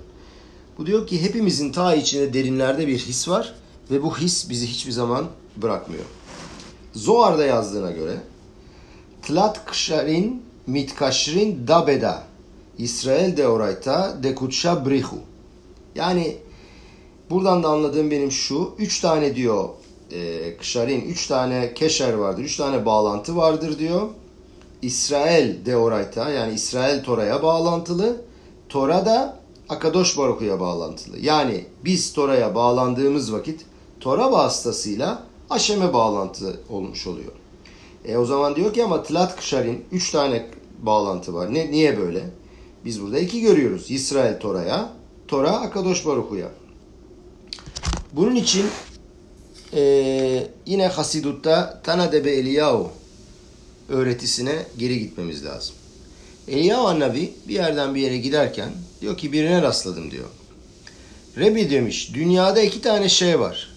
Bu 0.78 0.86
diyor 0.86 1.08
ki 1.08 1.22
hepimizin 1.22 1.72
ta 1.72 1.96
içinde 1.96 2.34
derinlerde 2.34 2.88
bir 2.88 2.98
his 2.98 3.30
var 3.30 3.54
ve 3.92 4.04
bu 4.04 4.18
his 4.18 4.50
bizi 4.50 4.68
hiçbir 4.68 4.92
zaman 4.92 5.26
bırakmıyor. 5.58 6.04
Zohar'da 6.94 7.46
yazdığına 7.46 7.92
göre 7.92 8.18
Tlat 9.22 9.66
kşarin 9.66 10.44
mitkaşrin 10.68 11.68
dabeda 11.68 12.24
İsrail 12.78 13.38
deorayta 13.38 14.24
dekutşa 14.24 14.86
brihu 14.86 15.18
yani 15.96 16.38
buradan 17.30 17.64
da 17.64 17.68
anladığım 17.68 18.12
benim 18.12 18.32
şu 18.32 18.74
üç 18.78 19.00
tane 19.00 19.36
diyor 19.36 19.70
e, 20.12 20.58
kşarin 20.58 21.02
üç 21.02 21.28
tane 21.28 21.74
keşer 21.74 22.14
vardır 22.14 22.44
üç 22.44 22.58
tane 22.58 22.86
bağlantı 22.86 23.36
vardır 23.36 23.80
diyor 23.80 24.10
İsrail 24.82 25.66
deorayta 25.66 26.30
yani 26.30 26.54
İsrail 26.54 27.04
Tora'ya 27.04 27.44
bağlantılı 27.44 28.22
Tora 28.70 29.06
da 29.06 29.40
Akadosh 29.70 30.18
Baruch'u'ya 30.18 30.60
bağlantılı. 30.60 31.20
Yani 31.20 31.66
biz 31.86 32.14
Tora'ya 32.14 32.56
bağlandığımız 32.56 33.34
vakit 33.34 33.66
Tora 34.04 34.32
vasıtasıyla 34.32 35.24
Aşem'e 35.50 35.94
bağlantı 35.94 36.60
olmuş 36.70 37.08
oluyor. 37.08 37.32
E 38.06 38.18
o 38.18 38.26
zaman 38.26 38.56
diyor 38.56 38.74
ki 38.74 38.84
ama 38.84 39.04
Tlat 39.04 39.36
Kşar'in 39.36 39.86
3 39.92 40.12
tane 40.12 40.46
bağlantı 40.82 41.34
var. 41.34 41.54
Ne, 41.54 41.72
niye 41.72 41.98
böyle? 41.98 42.24
Biz 42.86 43.02
burada 43.02 43.20
iki 43.20 43.42
görüyoruz. 43.42 43.92
İsrail 43.92 44.40
Tora'ya, 44.40 44.90
Tora 45.28 45.52
Akadosh 45.52 46.06
Baruch'u'ya. 46.06 46.48
Bunun 48.14 48.36
için 48.36 48.66
e, 49.74 50.48
yine 50.66 50.88
Hasidut'ta 50.88 51.82
Tanadebe 51.84 52.32
Eliyahu 52.32 52.90
öğretisine 53.90 54.66
geri 54.78 55.00
gitmemiz 55.00 55.46
lazım. 55.46 55.76
Eliyahu 56.48 56.88
Annabi 56.88 57.34
bir 57.48 57.54
yerden 57.54 57.96
bir 57.96 58.02
yere 58.02 58.18
giderken 58.18 58.70
diyor 59.02 59.18
ki 59.18 59.32
birine 59.32 59.62
rastladım 59.62 60.12
diyor. 60.12 60.28
Rebi 61.38 61.70
demiş 61.70 62.12
dünyada 62.14 62.62
iki 62.62 62.82
tane 62.82 63.10
şey 63.10 63.40
var 63.40 63.73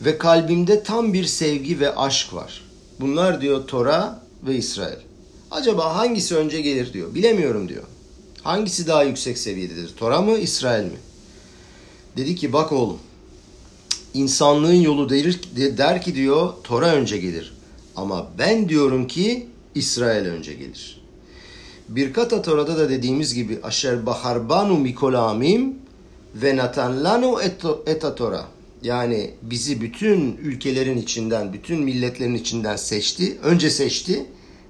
ve 0.00 0.18
kalbimde 0.18 0.82
tam 0.82 1.12
bir 1.12 1.24
sevgi 1.24 1.80
ve 1.80 1.94
aşk 1.94 2.34
var. 2.34 2.64
Bunlar 3.00 3.40
diyor 3.40 3.66
Tora 3.66 4.22
ve 4.46 4.56
İsrail. 4.56 4.98
Acaba 5.50 5.96
hangisi 5.96 6.36
önce 6.36 6.60
gelir 6.60 6.92
diyor. 6.92 7.14
Bilemiyorum 7.14 7.68
diyor. 7.68 7.82
Hangisi 8.42 8.86
daha 8.86 9.02
yüksek 9.02 9.38
seviyededir? 9.38 9.96
Tora 9.96 10.22
mı 10.22 10.38
İsrail 10.38 10.84
mi? 10.84 10.98
Dedi 12.16 12.36
ki 12.36 12.52
bak 12.52 12.72
oğlum 12.72 12.98
insanlığın 14.14 14.72
yolu 14.72 15.08
der, 15.08 15.38
der 15.78 16.02
ki 16.02 16.14
diyor 16.14 16.52
Tora 16.64 16.86
önce 16.86 17.18
gelir. 17.18 17.54
Ama 17.96 18.26
ben 18.38 18.68
diyorum 18.68 19.06
ki 19.06 19.46
İsrail 19.74 20.26
önce 20.26 20.54
gelir. 20.54 21.00
Birkata 21.88 22.42
Tora'da 22.42 22.76
da 22.78 22.88
dediğimiz 22.88 23.34
gibi 23.34 23.60
Aşer 23.62 24.06
baharbanu 24.06 24.78
mikolamim 24.78 25.74
ve 26.34 26.56
natanlanu 26.56 27.40
eta 27.86 28.14
Tora. 28.14 28.44
Yani 28.84 29.34
bizi 29.42 29.80
bütün 29.80 30.36
ülkelerin 30.36 30.98
içinden, 30.98 31.52
bütün 31.52 31.82
milletlerin 31.82 32.34
içinden 32.34 32.76
seçti. 32.76 33.38
Önce 33.42 33.70
seçti 33.70 34.26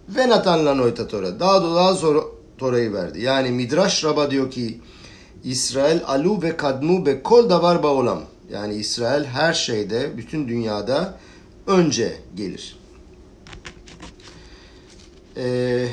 ve 0.09 0.29
natanlanu 0.29 0.88
eta 0.88 1.09
Tora. 1.09 1.40
Daha 1.40 1.62
da 1.62 1.74
daha 1.74 1.94
sonra 1.94 2.20
Tora'yı 2.59 2.92
verdi. 2.92 3.20
Yani 3.20 3.50
Midrash 3.50 4.05
Rab'a 4.05 4.31
diyor 4.31 4.50
ki 4.50 4.81
İsrail 5.44 6.00
alu 6.07 6.42
ve 6.42 6.57
kadmu 6.57 7.07
ve 7.07 7.22
kol 7.22 7.50
davar 7.50 7.83
baolam. 7.83 8.22
Yani 8.53 8.74
İsrail 8.74 9.24
her 9.24 9.53
şeyde, 9.53 10.16
bütün 10.16 10.48
dünyada 10.48 11.18
önce 11.66 12.16
gelir. 12.37 12.79
Ee, 15.37 15.88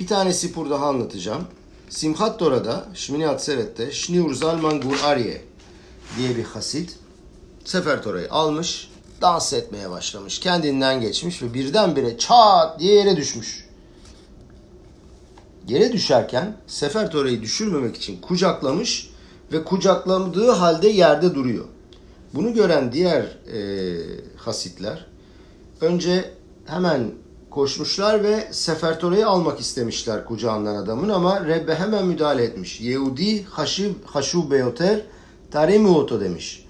bir 0.00 0.06
tane 0.06 0.32
sipur 0.32 0.70
daha 0.70 0.86
anlatacağım. 0.86 1.44
Simchat 1.88 2.38
Tora'da, 2.38 2.88
Şmini 2.94 3.28
Atseret'te 3.28 3.92
Şniur 3.92 4.34
Zalman 4.34 4.80
Gur 4.80 4.98
Arye 5.04 5.42
diye 6.18 6.36
bir 6.36 6.44
hasit 6.44 6.98
Sefer 7.66 8.02
Tora'yı 8.02 8.30
almış, 8.30 8.90
dans 9.22 9.52
etmeye 9.52 9.90
başlamış. 9.90 10.38
Kendinden 10.40 11.00
geçmiş 11.00 11.42
ve 11.42 11.54
birdenbire 11.54 12.18
çat 12.18 12.80
diye 12.80 12.94
yere 12.94 13.16
düşmüş. 13.16 13.66
Yere 15.68 15.92
düşerken 15.92 16.56
Sefer 16.66 17.10
Tora'yı 17.10 17.42
düşürmemek 17.42 17.96
için 17.96 18.20
kucaklamış 18.20 19.10
ve 19.52 19.64
kucakladığı 19.64 20.50
halde 20.50 20.88
yerde 20.88 21.34
duruyor. 21.34 21.64
Bunu 22.34 22.54
gören 22.54 22.92
diğer 22.92 23.22
e, 23.22 23.60
hasitler 24.36 25.06
önce 25.80 26.30
hemen 26.66 27.10
koşmuşlar 27.50 28.22
ve 28.24 28.48
Sefertore'yi 28.50 29.26
almak 29.26 29.60
istemişler 29.60 30.24
kucağından 30.24 30.76
adamın 30.76 31.08
ama 31.08 31.46
Rebbe 31.46 31.74
hemen 31.74 32.06
müdahale 32.06 32.42
etmiş. 32.42 32.80
Yehudi 32.80 33.44
haşib, 33.44 33.94
haşu 34.04 34.50
beyoter 34.50 35.00
tarimuoto 35.50 36.20
demiş. 36.20 36.65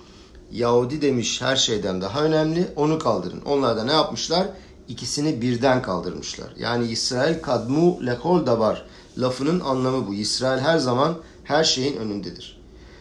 Yahudi 0.53 1.03
demiş 1.03 1.43
her 1.43 1.57
şeyden 1.57 2.01
daha 2.01 2.25
önemli 2.25 2.69
onu 2.77 2.99
kaldırın. 2.99 3.41
Onlar 3.41 3.77
da 3.77 3.85
ne 3.85 3.93
yapmışlar? 3.93 4.47
İkisini 4.89 5.41
birden 5.43 5.83
kaldırmışlar. 5.83 6.49
Yani 6.59 6.87
İsrail 6.87 7.43
kadmu 7.43 8.07
lekol 8.07 8.47
da 8.47 8.61
var. 8.61 8.87
Lafının 9.19 9.61
anlamı 9.61 10.07
bu. 10.07 10.15
İsrail 10.15 10.61
her 10.61 10.79
zaman 10.79 11.17
her 11.45 11.65
şeyin 11.65 11.97
önündedir. 11.97 12.61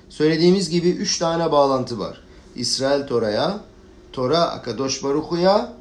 Söylediğimiz 0.10 0.70
gibi 0.70 0.90
üç 0.90 1.18
tane 1.20 1.52
bağlantı 1.52 2.00
var. 2.00 2.22
İsrail 2.56 3.08
Tora'ya, 3.08 3.60
Tora 4.14 4.42
Akadosh 4.42 5.04
Baruchu'ya 5.04 5.74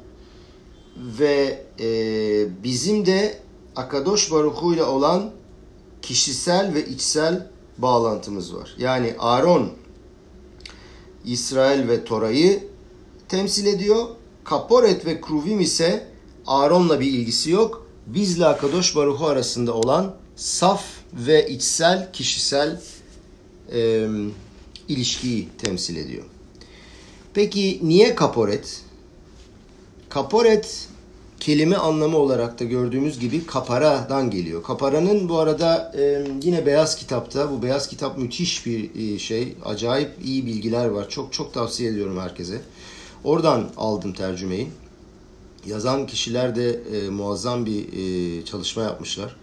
ve 0.97 1.65
e, 1.79 1.87
bizim 2.63 3.05
de 3.05 3.39
Akadosh 3.75 4.31
Baruchu 4.31 4.73
ile 4.73 4.83
olan 4.83 5.31
kişisel 6.01 6.73
ve 6.73 6.85
içsel 6.85 7.47
bağlantımız 7.77 8.55
var. 8.55 8.75
Yani 8.77 9.15
Aaron 9.19 9.71
İsrail 11.25 11.87
ve 11.87 12.03
Tora'yı 12.03 12.63
temsil 13.29 13.65
ediyor. 13.65 14.05
Kaporet 14.43 15.05
ve 15.05 15.21
Kruvim 15.21 15.59
ise 15.59 16.07
Aaron'la 16.47 16.99
bir 16.99 17.05
ilgisi 17.05 17.51
yok. 17.51 17.87
Bizle 18.07 18.45
Akadosh 18.45 18.95
Baruchu 18.95 19.25
arasında 19.25 19.73
olan 19.73 20.15
saf 20.35 20.83
ve 21.13 21.49
içsel 21.49 22.11
kişisel 22.13 22.81
e, 23.73 24.07
ilişkiyi 24.87 25.49
temsil 25.57 25.95
ediyor. 25.95 26.23
Peki 27.33 27.79
niye 27.83 28.15
kaporet? 28.15 28.81
Kaporet 30.09 30.87
kelime 31.45 31.75
anlamı 31.77 32.17
olarak 32.17 32.59
da 32.59 32.63
gördüğümüz 32.63 33.19
gibi 33.19 33.45
kaparadan 33.45 34.29
geliyor. 34.29 34.63
Kaparanın 34.63 35.29
bu 35.29 35.39
arada 35.39 35.91
e, 35.97 36.27
yine 36.43 36.65
beyaz 36.65 36.95
kitapta, 36.95 37.51
bu 37.51 37.63
beyaz 37.63 37.87
kitap 37.87 38.17
müthiş 38.17 38.65
bir 38.65 38.95
e, 38.95 39.19
şey. 39.19 39.55
Acayip 39.65 40.09
iyi 40.23 40.45
bilgiler 40.45 40.85
var. 40.85 41.09
Çok 41.09 41.33
çok 41.33 41.53
tavsiye 41.53 41.89
ediyorum 41.91 42.19
herkese. 42.19 42.61
Oradan 43.23 43.69
aldım 43.77 44.13
tercümeyi. 44.13 44.67
Yazan 45.65 46.07
kişiler 46.07 46.55
de 46.55 46.71
e, 46.71 47.09
muazzam 47.09 47.65
bir 47.65 47.85
e, 47.93 48.45
çalışma 48.45 48.83
yapmışlar 48.83 49.35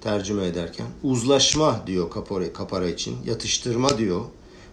tercüme 0.00 0.46
ederken. 0.46 0.86
Uzlaşma 1.02 1.80
diyor 1.86 2.10
kapora, 2.10 2.52
kapara 2.52 2.88
için. 2.88 3.16
Yatıştırma 3.26 3.98
diyor. 3.98 4.20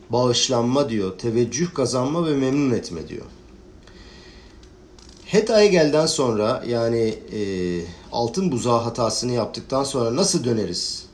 bağışlanma 0.10 0.90
diyor, 0.90 1.18
teveccüh 1.18 1.74
kazanma 1.74 2.28
ve 2.28 2.34
memnun 2.36 2.72
etme 2.72 3.08
diyor. 3.08 3.26
Het 5.32 5.50
Aygel'den 5.50 6.06
sonra 6.06 6.63
yani 6.67 7.15
e, 7.34 7.41
altın 8.12 8.52
buzağı 8.52 8.80
hatasını 8.80 9.32
yaptıktan 9.32 9.84
sonra 9.84 10.15
nasıl 10.15 10.44
döneriz? 10.44 11.06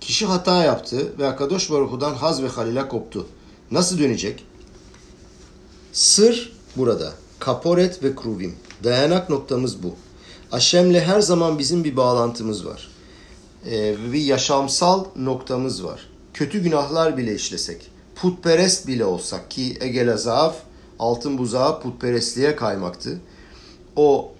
Kişi 0.00 0.26
hata 0.26 0.64
yaptı 0.64 1.18
ve 1.18 1.26
Akadosh 1.26 1.70
Baruhu'dan 1.70 2.14
haz 2.14 2.42
ve 2.42 2.48
halile 2.48 2.88
koptu. 2.88 3.26
Nasıl 3.70 3.98
dönecek? 3.98 4.44
Sır 5.92 6.52
burada. 6.76 7.12
Kaporet 7.38 8.02
ve 8.04 8.16
kruvim. 8.16 8.54
Dayanak 8.84 9.30
noktamız 9.30 9.82
bu. 9.82 9.94
Aşem'le 10.52 11.00
her 11.00 11.20
zaman 11.20 11.58
bizim 11.58 11.84
bir 11.84 11.96
bağlantımız 11.96 12.66
var. 12.66 12.90
Ee, 13.66 13.96
bir 14.12 14.22
yaşamsal 14.22 15.04
noktamız 15.16 15.84
var. 15.84 16.10
Kötü 16.34 16.62
günahlar 16.62 17.16
bile 17.16 17.34
işlesek, 17.34 17.90
putperest 18.14 18.86
bile 18.86 19.04
olsak 19.04 19.50
ki 19.50 19.78
Egel 19.80 20.12
Azaf 20.12 20.54
altın 20.98 21.38
buzağı 21.38 21.80
putperestliğe 21.82 22.56
kaymaktı. 22.56 23.20
O 23.96 24.32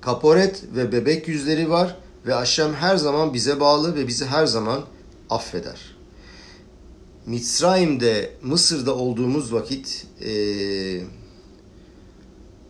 kaporet 0.00 0.62
ve 0.76 0.92
bebek 0.92 1.28
yüzleri 1.28 1.70
var 1.70 1.96
ve 2.26 2.34
Aşem 2.34 2.74
her 2.74 2.96
zaman 2.96 3.34
bize 3.34 3.60
bağlı 3.60 3.96
ve 3.96 4.08
bizi 4.08 4.26
her 4.26 4.46
zaman 4.46 4.84
affeder. 5.30 5.94
Mitzrayim'de, 7.26 8.30
Mısır'da 8.42 8.94
olduğumuz 8.94 9.52
vakit 9.52 10.06
e, 10.24 10.32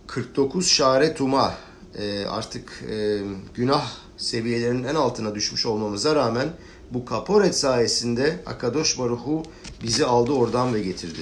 49 0.06 0.68
şare 0.68 1.14
tuma 1.14 1.54
e, 1.98 2.24
artık 2.24 2.84
e, 2.90 3.20
günah 3.54 3.90
seviyelerinin 4.16 4.84
en 4.84 4.94
altına 4.94 5.34
düşmüş 5.34 5.66
olmamıza 5.66 6.14
rağmen 6.14 6.48
bu 6.90 7.04
kaporet 7.04 7.58
sayesinde 7.58 8.40
Akadosh 8.46 8.98
Baruhu 8.98 9.42
bizi 9.82 10.06
aldı 10.06 10.32
oradan 10.32 10.74
ve 10.74 10.80
getirdi. 10.80 11.20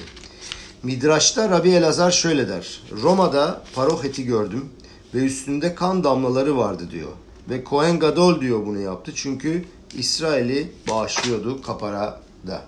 Midraş'ta 0.83 1.49
Rabbi 1.49 1.69
Elazar 1.69 2.11
şöyle 2.11 2.47
der. 2.47 2.81
Roma'da 2.91 3.61
paroheti 3.75 4.25
gördüm 4.25 4.69
ve 5.13 5.19
üstünde 5.19 5.75
kan 5.75 6.03
damlaları 6.03 6.57
vardı 6.57 6.91
diyor. 6.91 7.11
Ve 7.49 7.63
Kohen 7.63 7.99
Gadol 7.99 8.41
diyor 8.41 8.65
bunu 8.65 8.79
yaptı 8.79 9.11
çünkü 9.15 9.65
İsrail'i 9.97 10.71
bağışlıyordu 10.89 11.61
kaparada. 11.61 12.65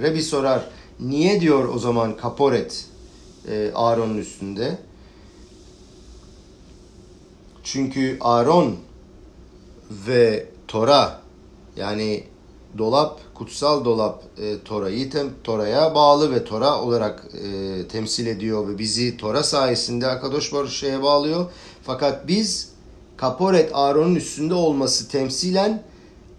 Rabbi 0.00 0.22
sorar 0.22 0.62
niye 1.00 1.40
diyor 1.40 1.68
o 1.74 1.78
zaman 1.78 2.16
kaporet 2.16 2.86
e, 3.48 3.70
Aaron'un 3.74 4.18
üstünde? 4.18 4.78
Çünkü 7.64 8.16
Aaron 8.20 8.76
ve 9.90 10.48
Tora 10.68 11.20
yani 11.76 12.24
dolap, 12.78 13.20
kutsal 13.34 13.84
dolap 13.84 14.22
e, 14.38 14.62
Tora'yı 14.64 15.10
Tora'ya 15.44 15.94
bağlı 15.94 16.34
ve 16.34 16.44
Tora 16.44 16.82
olarak 16.82 17.28
e, 17.44 17.88
temsil 17.88 18.26
ediyor 18.26 18.68
ve 18.68 18.78
bizi 18.78 19.16
Tora 19.16 19.42
sayesinde 19.42 20.06
Akadosh 20.06 20.52
Baruşa'ya 20.52 21.02
bağlıyor. 21.02 21.46
Fakat 21.82 22.28
biz 22.28 22.72
Kaporet 23.16 23.70
Aaron'un 23.74 24.14
üstünde 24.14 24.54
olması 24.54 25.08
temsilen 25.08 25.82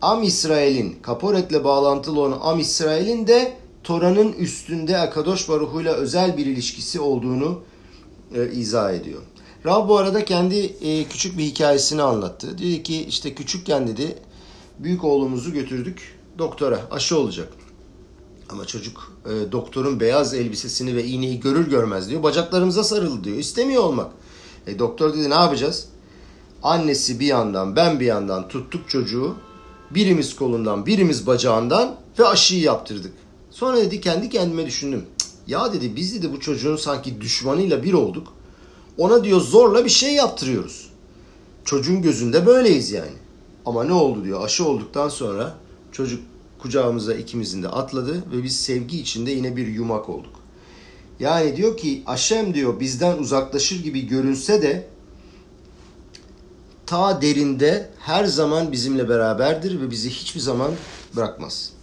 Am 0.02 0.24
İsrail'in, 0.24 0.98
Kaporet'le 1.02 1.64
bağlantılı 1.64 2.22
olan 2.22 2.40
Am 2.42 2.60
İsrail'in 2.60 3.28
de 3.28 3.54
Tora'nın 3.84 4.34
üstünde 4.34 4.98
Akadosh 4.98 5.50
Baruhu'yla 5.50 5.94
özel 5.94 6.38
bir 6.38 6.46
ilişkisi 6.46 7.00
olduğunu 7.00 7.60
e, 8.36 8.52
izah 8.52 8.94
ediyor. 8.94 9.22
Rab 9.66 9.90
bu 9.90 9.98
arada 9.98 10.26
kendi 10.26 10.56
e, 10.66 11.04
küçük 11.04 11.38
bir 11.38 11.44
hikayesini 11.44 12.02
anlattı. 12.02 12.58
Dedi 12.58 12.84
ki 12.84 13.04
işte 13.04 13.36
küçükken 13.36 13.88
dedi 13.88 14.18
büyük 14.80 15.04
oğlumuzu 15.04 15.54
götürdük 15.54 16.20
doktora 16.38 16.82
aşı 16.92 17.18
olacak. 17.18 17.50
Ama 18.50 18.66
çocuk 18.66 19.12
e, 19.26 19.52
doktorun 19.52 20.00
beyaz 20.00 20.34
elbisesini 20.34 20.96
ve 20.96 21.06
iğneyi 21.06 21.40
görür 21.40 21.70
görmez 21.70 22.10
diyor. 22.10 22.24
Bacaklarımıza 22.24 22.84
sarıldı 22.84 23.24
diyor. 23.24 23.38
İstemiyor 23.38 23.84
olmak. 23.84 24.12
E, 24.68 24.80
doktor 24.80 25.14
dedi 25.14 25.30
ne 25.30 25.34
yapacağız? 25.34 25.88
Annesi 26.64 27.20
bir 27.20 27.26
yandan 27.26 27.76
ben 27.76 28.00
bir 28.00 28.06
yandan 28.06 28.48
tuttuk 28.48 28.90
çocuğu. 28.90 29.36
Birimiz 29.92 30.36
kolundan 30.36 30.86
birimiz 30.86 31.28
bacağından 31.28 31.96
ve 32.20 32.28
aşıyı 32.28 32.62
yaptırdık. 32.62 33.14
Sonra 33.52 33.78
dedi 33.78 34.02
kendi 34.02 34.30
kendime 34.30 34.66
düşündüm. 34.66 35.06
Ya 35.48 35.74
dedi 35.74 35.96
biz 35.96 36.16
dedi 36.16 36.34
bu 36.34 36.40
çocuğun 36.40 36.76
sanki 36.76 37.22
düşmanıyla 37.22 37.84
bir 37.84 37.94
olduk. 37.94 38.28
Ona 38.98 39.24
diyor 39.24 39.42
zorla 39.42 39.86
bir 39.86 39.90
şey 39.90 40.14
yaptırıyoruz. 40.14 40.90
Çocuğun 41.66 42.02
gözünde 42.02 42.46
böyleyiz 42.46 42.92
yani. 42.92 43.12
Ama 43.66 43.84
ne 43.84 43.94
oldu 43.94 44.24
diyor 44.24 44.46
aşı 44.46 44.68
olduktan 44.68 45.10
sonra 45.10 45.56
çocuk 45.94 46.24
kucağımıza 46.60 47.14
ikimizin 47.14 47.64
de 47.64 47.68
atladı 47.68 48.24
ve 48.32 48.44
biz 48.44 48.62
sevgi 48.62 49.00
içinde 49.00 49.32
yine 49.32 49.56
bir 49.56 49.68
yumak 49.68 50.10
olduk. 50.10 50.34
Yani 51.20 51.58
diyor 51.58 51.78
ki 51.78 52.04
Aşem 52.06 52.54
diyor 52.54 52.80
bizden 52.80 53.18
uzaklaşır 53.18 53.84
gibi 53.84 54.08
görünse 54.08 54.62
de 54.62 54.88
ta 56.86 57.22
derinde 57.22 57.90
her 58.00 58.26
zaman 58.26 58.72
bizimle 58.72 59.10
beraberdir 59.10 59.82
ve 59.82 59.92
bizi 59.92 60.10
hiçbir 60.10 60.40
zaman 60.40 60.72
bırakmaz. 61.16 61.74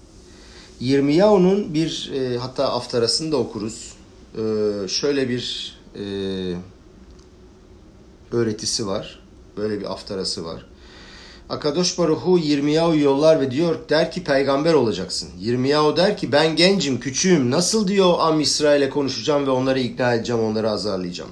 Yirmiyahu'nun 0.81 1.75
bir 1.75 2.11
e, 2.15 2.39
hatta 2.39 2.73
aftarasını 2.73 3.33
da 3.33 3.37
okuruz. 3.37 3.93
E, 4.35 4.43
şöyle 4.89 5.29
bir 5.29 5.75
e, 5.95 6.05
öğretisi 8.33 8.87
var. 8.87 9.23
Böyle 9.57 9.81
bir 9.81 9.93
aftarası 9.93 10.45
var. 10.45 10.67
Akadosh 11.51 11.99
Baruhu 11.99 12.39
Yirmiyahu 12.39 12.97
yollar 12.97 13.41
ve 13.41 13.51
diyor 13.51 13.77
der 13.89 14.13
ki 14.13 14.25
peygamber 14.25 14.75
olacaksın. 14.75 15.29
Yirmiyahu 15.39 15.97
der 15.97 16.17
ki 16.17 16.33
ben 16.33 16.57
gencim, 16.57 17.01
küçüğüm. 17.01 17.51
Nasıl 17.51 17.89
diyor 17.89 18.15
Am 18.19 18.41
İsrail'e 18.41 18.91
konuşacağım 18.91 19.47
ve 19.47 19.51
onları 19.51 19.81
ikna 19.81 20.15
edeceğim, 20.15 20.43
onları 20.43 20.71
azarlayacağım. 20.71 21.31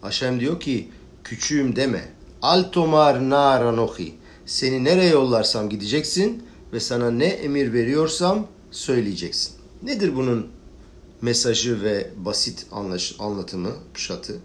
Haşem 0.00 0.40
diyor 0.40 0.60
ki 0.60 0.88
küçüğüm 1.24 1.76
deme. 1.76 2.08
Altomar 2.42 3.30
naranohi. 3.30 4.14
Seni 4.46 4.84
nereye 4.84 5.10
yollarsam 5.10 5.68
gideceksin 5.68 6.42
ve 6.72 6.80
sana 6.80 7.10
ne 7.10 7.26
emir 7.26 7.72
veriyorsam 7.72 8.46
söyleyeceksin. 8.70 9.54
Nedir 9.82 10.16
bunun 10.16 10.46
mesajı 11.22 11.82
ve 11.82 12.10
basit 12.16 12.66
anlatımı, 13.18 13.70
kuşatı? 13.94 14.36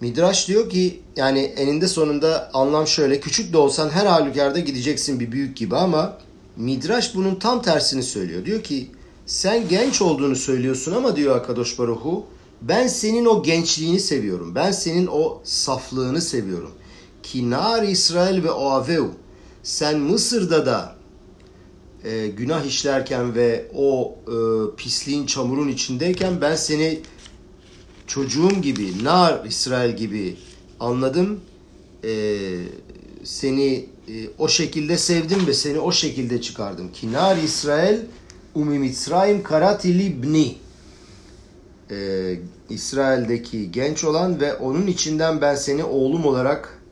Midraş 0.00 0.48
diyor 0.48 0.70
ki 0.70 1.00
yani 1.16 1.38
eninde 1.40 1.88
sonunda 1.88 2.50
anlam 2.54 2.86
şöyle 2.86 3.20
küçük 3.20 3.52
de 3.52 3.58
olsan 3.58 3.90
her 3.90 4.06
halükarda 4.06 4.58
gideceksin 4.58 5.20
bir 5.20 5.32
büyük 5.32 5.56
gibi 5.56 5.76
ama 5.76 6.18
Midraş 6.56 7.14
bunun 7.14 7.34
tam 7.34 7.62
tersini 7.62 8.02
söylüyor. 8.02 8.44
Diyor 8.44 8.62
ki 8.62 8.90
sen 9.26 9.68
genç 9.68 10.02
olduğunu 10.02 10.36
söylüyorsun 10.36 10.92
ama 10.92 11.16
diyor 11.16 11.36
Akadosh 11.36 11.78
Baruhu 11.78 12.26
ben 12.62 12.86
senin 12.86 13.24
o 13.26 13.42
gençliğini 13.42 14.00
seviyorum. 14.00 14.54
Ben 14.54 14.72
senin 14.72 15.06
o 15.06 15.40
saflığını 15.44 16.20
seviyorum. 16.20 16.72
Kinar 17.22 17.82
İsrail 17.82 18.44
ve 18.44 18.50
Oaveu 18.50 19.10
sen 19.62 19.98
Mısır'da 19.98 20.66
da 20.66 20.96
e, 22.04 22.26
günah 22.26 22.64
işlerken 22.64 23.34
ve 23.34 23.70
o 23.74 24.16
e, 24.26 24.36
pisliğin 24.76 25.26
çamurun 25.26 25.68
içindeyken 25.68 26.40
ben 26.40 26.56
seni 26.56 27.00
çocuğum 28.06 28.60
gibi, 28.62 29.04
nar 29.04 29.44
İsrail 29.44 29.96
gibi 29.96 30.36
anladım. 30.80 31.40
E, 32.04 32.38
seni 33.24 33.86
e, 34.08 34.28
o 34.38 34.48
şekilde 34.48 34.98
sevdim 34.98 35.46
ve 35.46 35.54
seni 35.54 35.78
o 35.78 35.92
şekilde 35.92 36.40
çıkardım. 36.40 36.92
Kinar 36.92 37.36
İsrail 37.36 37.98
umi 38.54 38.78
Mitzrayim 38.78 39.42
karati 39.42 39.98
libni. 39.98 40.56
E, 41.90 42.38
İsrail'deki 42.70 43.72
genç 43.72 44.04
olan 44.04 44.40
ve 44.40 44.54
onun 44.54 44.86
içinden 44.86 45.40
ben 45.40 45.54
seni 45.54 45.84
oğlum 45.84 46.26
olarak 46.26 46.82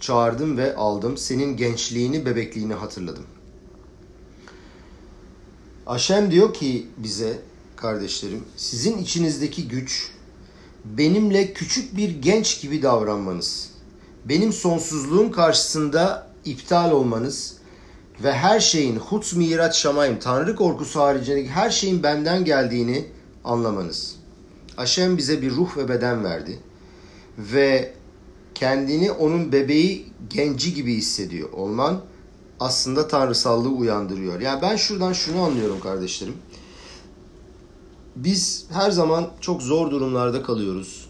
çağırdım 0.00 0.56
ve 0.56 0.76
aldım. 0.76 1.16
Senin 1.16 1.56
gençliğini, 1.56 2.26
bebekliğini 2.26 2.74
hatırladım. 2.74 3.24
Aşem 5.86 6.30
diyor 6.30 6.54
ki 6.54 6.86
bize 6.96 7.38
kardeşlerim, 7.76 8.44
sizin 8.56 8.98
içinizdeki 8.98 9.68
güç 9.68 10.10
benimle 10.84 11.52
küçük 11.52 11.96
bir 11.96 12.22
genç 12.22 12.60
gibi 12.60 12.82
davranmanız, 12.82 13.70
benim 14.24 14.52
sonsuzluğum 14.52 15.32
karşısında 15.32 16.26
iptal 16.44 16.90
olmanız 16.90 17.56
ve 18.24 18.32
her 18.32 18.60
şeyin 18.60 18.96
huts 18.96 19.32
mirat 19.32 19.74
şamayim, 19.74 20.18
Tanrı 20.18 20.56
korkusu 20.56 21.00
haricindeki 21.00 21.50
her 21.50 21.70
şeyin 21.70 22.02
benden 22.02 22.44
geldiğini 22.44 23.04
anlamanız. 23.44 24.16
Aşem 24.76 25.18
bize 25.18 25.42
bir 25.42 25.50
ruh 25.50 25.76
ve 25.76 25.88
beden 25.88 26.24
verdi 26.24 26.58
ve 27.38 27.92
kendini 28.54 29.10
onun 29.10 29.52
bebeği 29.52 30.06
genci 30.30 30.74
gibi 30.74 30.94
hissediyor 30.94 31.52
olman 31.52 32.00
aslında 32.60 33.08
tanrısallığı 33.08 33.68
uyandırıyor. 33.68 34.40
Yani 34.40 34.62
ben 34.62 34.76
şuradan 34.76 35.12
şunu 35.12 35.42
anlıyorum 35.42 35.80
kardeşlerim 35.80 36.34
biz 38.16 38.66
her 38.72 38.90
zaman 38.90 39.30
çok 39.40 39.62
zor 39.62 39.90
durumlarda 39.90 40.42
kalıyoruz 40.42 41.08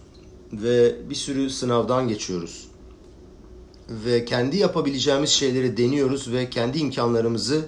ve 0.52 0.96
bir 1.10 1.14
sürü 1.14 1.50
sınavdan 1.50 2.08
geçiyoruz. 2.08 2.68
Ve 3.88 4.24
kendi 4.24 4.56
yapabileceğimiz 4.56 5.30
şeyleri 5.30 5.76
deniyoruz 5.76 6.32
ve 6.32 6.50
kendi 6.50 6.78
imkanlarımızı 6.78 7.64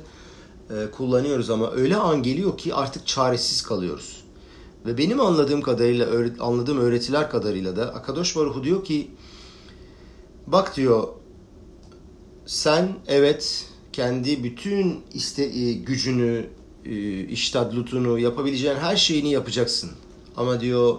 e, 0.70 0.90
kullanıyoruz 0.90 1.50
ama 1.50 1.70
öyle 1.70 1.96
an 1.96 2.22
geliyor 2.22 2.58
ki 2.58 2.74
artık 2.74 3.06
çaresiz 3.06 3.62
kalıyoruz. 3.62 4.24
Ve 4.86 4.98
benim 4.98 5.20
anladığım 5.20 5.62
kadarıyla, 5.62 6.08
anladığım 6.40 6.78
öğretiler 6.78 7.30
kadarıyla 7.30 7.76
da 7.76 7.94
Akadosh 7.94 8.36
Baruhu 8.36 8.64
diyor 8.64 8.84
ki 8.84 9.10
bak 10.46 10.76
diyor 10.76 11.08
sen 12.46 12.88
evet 13.06 13.66
kendi 13.92 14.44
bütün 14.44 15.00
iste, 15.14 15.44
e, 15.44 15.72
gücünü, 15.72 16.46
e, 16.90 17.20
iştadlutunu, 17.28 18.18
yapabileceğin 18.18 18.76
her 18.76 18.96
şeyini 18.96 19.32
yapacaksın. 19.32 19.90
Ama 20.36 20.60
diyor 20.60 20.98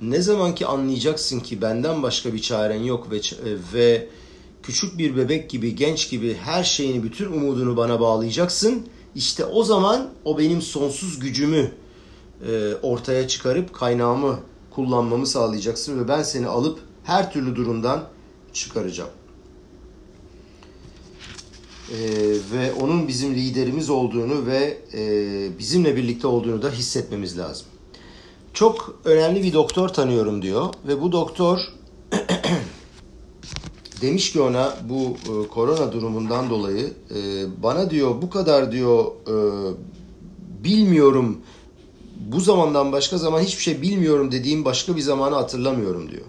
ne 0.00 0.22
zaman 0.22 0.54
ki 0.54 0.66
anlayacaksın 0.66 1.40
ki 1.40 1.62
benden 1.62 2.02
başka 2.02 2.34
bir 2.34 2.42
çaren 2.42 2.82
yok 2.82 3.10
ve 3.10 3.20
ve 3.74 4.08
küçük 4.62 4.98
bir 4.98 5.16
bebek 5.16 5.50
gibi, 5.50 5.74
genç 5.74 6.10
gibi 6.10 6.34
her 6.34 6.64
şeyini, 6.64 7.02
bütün 7.02 7.26
umudunu 7.26 7.76
bana 7.76 8.00
bağlayacaksın. 8.00 8.86
İşte 9.14 9.44
o 9.44 9.64
zaman 9.64 10.10
o 10.24 10.38
benim 10.38 10.62
sonsuz 10.62 11.18
gücümü 11.18 11.72
e, 12.48 12.74
ortaya 12.82 13.28
çıkarıp 13.28 13.74
kaynağımı 13.74 14.38
kullanmamı 14.70 15.26
sağlayacaksın 15.26 16.04
ve 16.04 16.08
ben 16.08 16.22
seni 16.22 16.46
alıp 16.46 16.80
her 17.04 17.32
türlü 17.32 17.56
durumdan 17.56 18.04
çıkaracağım. 18.52 19.10
E, 21.90 21.98
ve 22.52 22.72
onun 22.72 23.08
bizim 23.08 23.34
liderimiz 23.34 23.90
olduğunu 23.90 24.46
ve 24.46 24.78
e, 24.94 25.58
bizimle 25.58 25.96
birlikte 25.96 26.26
olduğunu 26.26 26.62
da 26.62 26.70
hissetmemiz 26.70 27.38
lazım. 27.38 27.66
Çok 28.54 29.00
önemli 29.04 29.42
bir 29.42 29.52
doktor 29.52 29.88
tanıyorum 29.88 30.42
diyor 30.42 30.74
ve 30.86 31.00
bu 31.00 31.12
doktor 31.12 31.58
demiş 34.02 34.32
ki 34.32 34.40
ona 34.40 34.76
bu 34.88 35.16
e, 35.32 35.48
korona 35.48 35.92
durumundan 35.92 36.50
dolayı 36.50 36.92
e, 37.14 37.44
bana 37.62 37.90
diyor 37.90 38.22
bu 38.22 38.30
kadar 38.30 38.72
diyor 38.72 39.04
e, 39.28 39.34
bilmiyorum 40.64 41.38
bu 42.32 42.40
zamandan 42.40 42.92
başka 42.92 43.18
zaman 43.18 43.40
hiçbir 43.40 43.62
şey 43.62 43.82
bilmiyorum 43.82 44.32
dediğim 44.32 44.64
başka 44.64 44.96
bir 44.96 45.00
zamanı 45.00 45.34
hatırlamıyorum 45.34 46.10
diyor. 46.10 46.26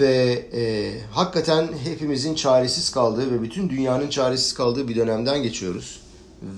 Ve 0.00 0.46
e, 0.54 0.92
hakikaten 1.10 1.68
hepimizin 1.84 2.34
çaresiz 2.34 2.90
kaldığı 2.90 3.30
ve 3.30 3.42
bütün 3.42 3.70
dünyanın 3.70 4.08
çaresiz 4.08 4.54
kaldığı 4.54 4.88
bir 4.88 4.96
dönemden 4.96 5.42
geçiyoruz. 5.42 6.00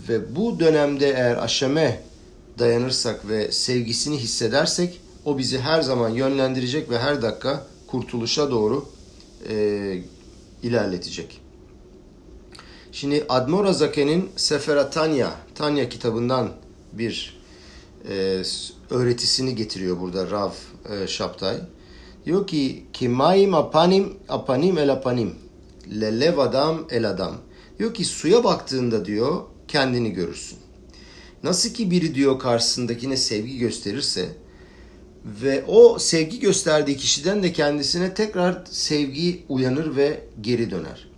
Ve 0.08 0.36
bu 0.36 0.60
dönemde 0.60 1.08
eğer 1.08 1.36
aşeme 1.36 2.02
dayanırsak 2.58 3.28
ve 3.28 3.52
sevgisini 3.52 4.16
hissedersek 4.16 5.00
o 5.24 5.38
bizi 5.38 5.58
her 5.58 5.82
zaman 5.82 6.08
yönlendirecek 6.08 6.90
ve 6.90 6.98
her 6.98 7.22
dakika 7.22 7.66
kurtuluşa 7.86 8.50
doğru 8.50 8.88
e, 9.48 9.98
ilerletecek. 10.62 11.40
Şimdi 12.92 13.24
Admor 13.28 13.64
Azake'nin 13.64 14.30
Sefera 14.36 14.90
Tanya, 14.90 15.32
Tanya 15.54 15.88
kitabından 15.88 16.50
bir 16.92 17.40
e, 18.08 18.42
öğretisini 18.90 19.54
getiriyor 19.54 20.00
burada 20.00 20.30
Rav 20.30 20.50
e, 20.90 21.06
Şaptay. 21.06 21.56
Diyor 22.28 22.46
ki 22.46 22.84
kimayim 22.92 23.54
apanim 23.54 24.12
apanim 24.28 24.78
el 24.78 24.92
apanim 24.92 25.34
lelev 26.00 26.38
adam 26.38 26.86
el 26.90 27.10
adam. 27.10 27.36
Diyor 27.78 27.94
ki 27.94 28.04
suya 28.04 28.44
baktığında 28.44 29.04
diyor 29.04 29.42
kendini 29.68 30.12
görürsün. 30.12 30.58
Nasıl 31.42 31.70
ki 31.70 31.90
biri 31.90 32.14
diyor 32.14 32.38
karşısındakine 32.38 33.16
sevgi 33.16 33.58
gösterirse 33.58 34.28
ve 35.24 35.64
o 35.68 35.98
sevgi 35.98 36.40
gösterdiği 36.40 36.96
kişiden 36.96 37.42
de 37.42 37.52
kendisine 37.52 38.14
tekrar 38.14 38.64
sevgi 38.70 39.44
uyanır 39.48 39.96
ve 39.96 40.20
geri 40.40 40.70
döner. 40.70 41.08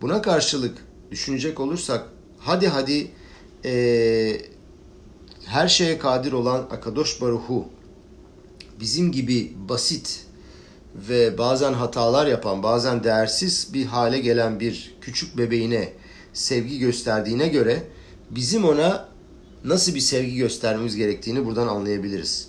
Buna 0.00 0.22
karşılık 0.22 0.78
düşünecek 1.10 1.60
olursak 1.60 2.08
hadi 2.38 2.68
hadi 2.68 3.10
e, 3.64 4.40
her 5.46 5.68
şeye 5.68 5.98
kadir 5.98 6.32
olan 6.32 6.60
Akadosh 6.70 7.20
Baruhu 7.20 7.68
bizim 8.80 9.12
gibi 9.12 9.52
basit 9.68 10.27
ve 10.94 11.38
bazen 11.38 11.72
hatalar 11.72 12.26
yapan, 12.26 12.62
bazen 12.62 13.04
değersiz 13.04 13.70
bir 13.74 13.86
hale 13.86 14.18
gelen 14.18 14.60
bir 14.60 14.96
küçük 15.00 15.38
bebeğine 15.38 15.92
sevgi 16.32 16.78
gösterdiğine 16.78 17.48
göre 17.48 17.82
bizim 18.30 18.64
ona 18.64 19.08
nasıl 19.64 19.94
bir 19.94 20.00
sevgi 20.00 20.36
göstermemiz 20.36 20.96
gerektiğini 20.96 21.46
buradan 21.46 21.68
anlayabiliriz. 21.68 22.48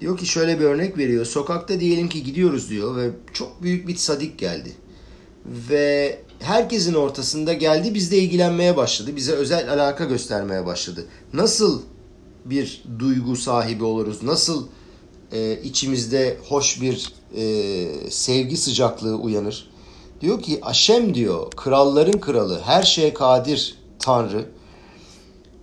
Diyor 0.00 0.18
ki 0.18 0.26
şöyle 0.26 0.60
bir 0.60 0.64
örnek 0.64 0.98
veriyor. 0.98 1.24
Sokakta 1.24 1.80
diyelim 1.80 2.08
ki 2.08 2.22
gidiyoruz 2.22 2.70
diyor 2.70 2.96
ve 2.96 3.10
çok 3.32 3.62
büyük 3.62 3.88
bir 3.88 3.96
sadik 3.96 4.38
geldi. 4.38 4.72
Ve 5.70 6.18
herkesin 6.38 6.94
ortasında 6.94 7.52
geldi 7.52 7.94
bizle 7.94 8.18
ilgilenmeye 8.18 8.76
başladı. 8.76 9.16
Bize 9.16 9.32
özel 9.32 9.72
alaka 9.72 10.04
göstermeye 10.04 10.66
başladı. 10.66 11.06
Nasıl 11.32 11.82
bir 12.44 12.84
duygu 12.98 13.36
sahibi 13.36 13.84
oluruz? 13.84 14.22
Nasıl 14.22 14.66
e, 15.32 15.60
içimizde 15.64 16.38
hoş 16.48 16.80
bir 16.80 17.12
e, 17.36 18.10
sevgi 18.10 18.56
sıcaklığı 18.56 19.16
uyanır? 19.16 19.70
Diyor 20.20 20.42
ki 20.42 20.58
Aşem 20.62 21.14
diyor 21.14 21.50
kralların 21.50 22.20
kralı 22.20 22.60
her 22.64 22.82
şeye 22.82 23.14
kadir 23.14 23.78
Tanrı 23.98 24.46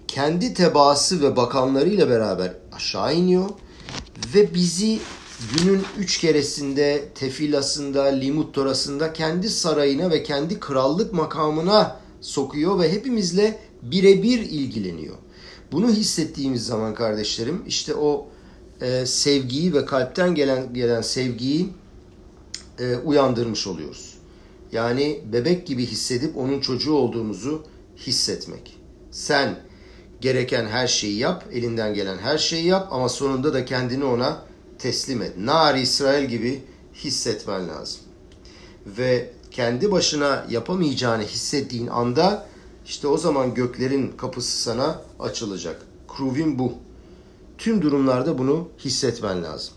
kendi 0.07 0.53
tebaası 0.53 1.21
ve 1.21 1.35
bakanlarıyla 1.35 2.09
beraber 2.09 2.53
aşağı 2.71 3.15
iniyor 3.15 3.49
ve 4.35 4.53
bizi 4.53 4.99
günün 5.57 5.83
üç 5.97 6.17
keresinde, 6.17 7.09
tefilasında, 7.15 8.03
limut 8.03 8.53
torasında 8.53 9.13
kendi 9.13 9.49
sarayına 9.49 10.11
ve 10.11 10.23
kendi 10.23 10.59
krallık 10.59 11.13
makamına 11.13 11.99
sokuyor 12.21 12.79
ve 12.79 12.91
hepimizle 12.91 13.59
birebir 13.81 14.39
ilgileniyor. 14.39 15.15
Bunu 15.71 15.89
hissettiğimiz 15.89 16.65
zaman 16.65 16.93
kardeşlerim 16.93 17.63
işte 17.67 17.95
o 17.95 18.27
e, 18.81 19.05
sevgiyi 19.05 19.73
ve 19.73 19.85
kalpten 19.85 20.35
gelen 20.35 20.73
gelen 20.73 21.01
sevgiyi 21.01 21.69
e, 22.79 22.95
uyandırmış 22.95 23.67
oluyoruz. 23.67 24.17
Yani 24.71 25.21
bebek 25.33 25.67
gibi 25.67 25.85
hissedip 25.85 26.37
onun 26.37 26.59
çocuğu 26.59 26.93
olduğumuzu 26.93 27.63
hissetmek. 27.97 28.77
Sen 29.11 29.59
gereken 30.21 30.67
her 30.67 30.87
şeyi 30.87 31.17
yap, 31.17 31.45
elinden 31.51 31.93
gelen 31.93 32.17
her 32.17 32.37
şeyi 32.37 32.65
yap 32.65 32.87
ama 32.91 33.09
sonunda 33.09 33.53
da 33.53 33.65
kendini 33.65 34.03
ona 34.03 34.43
teslim 34.79 35.21
et. 35.21 35.37
Nar 35.37 35.75
İsrail 35.75 36.25
gibi 36.25 36.63
hissetmen 36.93 37.67
lazım. 37.67 38.01
Ve 38.85 39.29
kendi 39.51 39.91
başına 39.91 40.45
yapamayacağını 40.49 41.23
hissettiğin 41.23 41.87
anda 41.87 42.45
işte 42.85 43.07
o 43.07 43.17
zaman 43.17 43.53
göklerin 43.53 44.11
kapısı 44.17 44.61
sana 44.61 45.01
açılacak. 45.19 45.81
Kruvin 46.07 46.59
bu. 46.59 46.73
Tüm 47.61 47.81
durumlarda 47.81 48.37
bunu 48.37 48.69
hissetmen 48.79 49.43
lazım. 49.43 49.73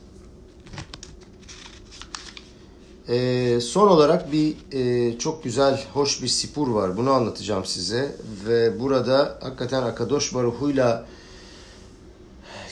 Ee, 3.09 3.59
son 3.61 3.89
olarak 3.89 4.33
bir 4.33 4.55
e, 4.73 5.19
çok 5.19 5.45
güzel, 5.45 5.85
hoş 5.93 6.23
bir 6.23 6.29
sipur 6.29 6.69
var. 6.69 6.97
Bunu 6.97 7.11
anlatacağım 7.11 7.65
size. 7.65 8.17
Ve 8.47 8.81
burada 8.81 9.39
hakikaten 9.43 9.83
Akadosh 9.83 10.35
Baruhu'yla 10.35 11.07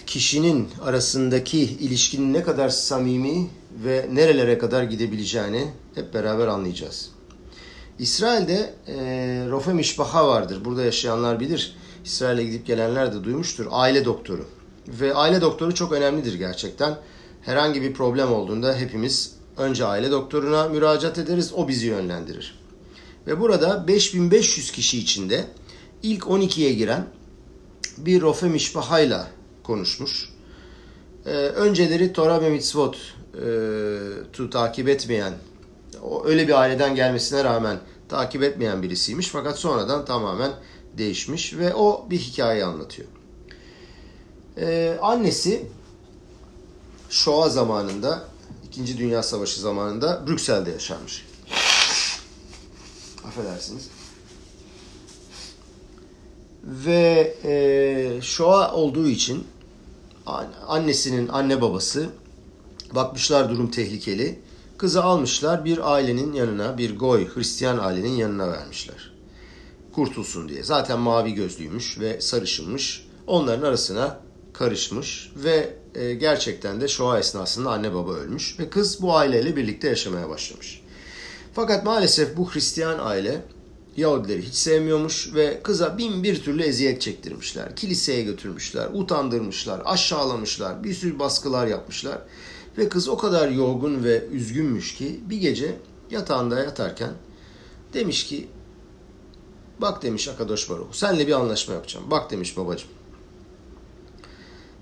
kişinin 0.07 0.69
arasındaki 0.83 1.59
ilişkinin 1.59 2.33
ne 2.33 2.43
kadar 2.43 2.69
samimi 2.69 3.51
ve 3.85 4.09
nerelere 4.13 4.59
kadar 4.59 4.83
gidebileceğini 4.83 5.73
hep 5.95 6.15
beraber 6.15 6.47
anlayacağız. 6.47 7.11
İsrail'de 7.99 8.75
e, 8.87 8.95
Rofe 9.51 9.73
Mişbaha 9.73 10.29
vardır. 10.29 10.65
Burada 10.65 10.83
yaşayanlar 10.83 11.41
bilir. 11.41 11.77
İsrail'e 12.05 12.45
gidip 12.45 12.67
gelenler 12.67 13.13
de 13.15 13.25
duymuştur. 13.25 13.67
Aile 13.71 14.05
doktoru. 14.05 14.62
Ve 14.89 15.15
aile 15.15 15.41
doktoru 15.41 15.75
çok 15.75 15.93
önemlidir 15.93 16.35
gerçekten. 16.35 16.99
Herhangi 17.43 17.83
bir 17.83 17.95
problem 17.95 18.33
olduğunda 18.33 18.77
hepimiz 18.77 19.37
önce 19.57 19.85
aile 19.85 20.11
doktoruna 20.11 20.69
müracaat 20.69 21.19
ederiz. 21.19 21.53
O 21.57 21.69
bizi 21.69 21.87
yönlendirir. 21.87 22.63
Ve 23.27 23.41
burada 23.41 23.89
5500 23.89 24.73
kişi 24.73 24.99
içinde 24.99 25.45
ilk 26.03 26.23
12'ye 26.23 26.73
giren 26.73 27.07
bir 27.99 28.21
Rofe 28.21 28.49
Mişbaha'yla 28.49 29.29
konuşmuş. 29.63 30.33
Ee, 31.27 31.31
önceleri 31.31 32.13
Torah 32.13 32.41
ve 32.43 32.51
Mitzvot 32.51 32.97
e, 34.45 34.51
takip 34.51 34.89
etmeyen, 34.89 35.33
o 36.03 36.25
öyle 36.27 36.49
bir 36.49 36.61
aileden 36.61 36.95
gelmesine 36.95 37.45
rağmen 37.45 37.79
takip 38.09 38.43
etmeyen 38.43 38.83
birisiymiş. 38.83 39.29
Fakat 39.29 39.59
sonradan 39.59 40.05
tamamen 40.05 40.51
değişmiş 40.99 41.57
ve 41.57 41.75
o 41.75 42.07
bir 42.11 42.19
hikaye 42.19 42.65
anlatıyor. 42.65 43.09
Ee, 44.57 44.99
annesi 45.03 45.67
Shoah 47.11 47.51
zamanında, 47.51 48.25
İkinci 48.67 48.99
Dünya 48.99 49.23
Savaşı 49.23 49.61
zamanında 49.61 50.27
Brüksel'de 50.27 50.71
yaşarmış. 50.71 51.27
Affedersiniz. 53.25 53.89
Ve 56.65 57.37
e, 57.45 58.21
Shoah 58.23 58.75
olduğu 58.75 59.09
için 59.09 59.47
annesinin 60.69 61.29
anne 61.29 61.61
babası 61.61 62.11
bakmışlar 62.95 63.51
durum 63.51 63.71
tehlikeli. 63.71 64.41
Kızı 64.79 65.03
almışlar 65.05 65.65
bir 65.65 65.93
ailenin 65.93 66.33
yanına, 66.33 66.79
bir 66.79 66.99
goy, 66.99 67.29
Hristiyan 67.35 67.79
ailenin 67.79 68.17
yanına 68.17 68.53
vermişler. 68.53 69.13
kurtulsun 69.93 70.49
diye. 70.49 70.63
Zaten 70.63 71.01
mavi 71.01 71.35
gözlüymüş 71.35 72.01
ve 72.01 72.21
sarışınmış. 72.21 73.07
Onların 73.27 73.67
arasına 73.67 74.19
karışmış 74.53 75.33
ve 75.37 75.75
e, 75.95 76.15
gerçekten 76.15 76.81
de 76.81 76.89
Shoah 76.89 77.19
esnasında 77.19 77.71
anne 77.71 77.95
baba 77.95 78.13
ölmüş 78.13 78.59
ve 78.59 78.71
kız 78.71 79.03
bu 79.03 79.17
aileyle 79.17 79.57
birlikte 79.57 79.89
yaşamaya 79.89 80.29
başlamış. 80.29 80.83
Fakat 81.55 81.85
maalesef 81.85 82.37
bu 82.37 82.55
Hristiyan 82.55 82.99
aile 82.99 83.43
Yahudileri 83.97 84.43
hiç 84.43 84.55
sevmiyormuş 84.55 85.35
ve 85.35 85.61
kıza 85.63 85.99
bin 85.99 86.23
bir 86.23 86.43
türlü 86.43 86.63
eziyet 86.63 87.01
çektirmişler. 87.01 87.77
Kiliseye 87.77 88.23
götürmüşler, 88.23 88.89
utandırmışlar, 88.93 89.83
aşağılamışlar, 89.85 90.85
bir 90.85 90.95
sürü 90.95 91.19
baskılar 91.19 91.67
yapmışlar. 91.67 92.19
Ve 92.79 92.89
kız 92.89 93.09
o 93.09 93.17
kadar 93.17 93.49
yorgun 93.49 94.05
ve 94.05 94.25
üzgünmüş 94.33 94.95
ki 94.95 95.21
bir 95.31 95.37
gece 95.37 95.77
yatağında 96.11 96.59
yatarken 96.59 97.11
demiş 97.95 98.27
ki 98.27 98.49
bak 99.79 100.03
demiş 100.03 100.29
Akadosh 100.29 100.71
Baruch 100.71 100.95
senle 100.95 101.27
bir 101.27 101.33
anlaşma 101.33 101.75
yapacağım. 101.75 102.11
Bak 102.11 102.31
demiş 102.31 102.57
babacığım. 102.57 102.91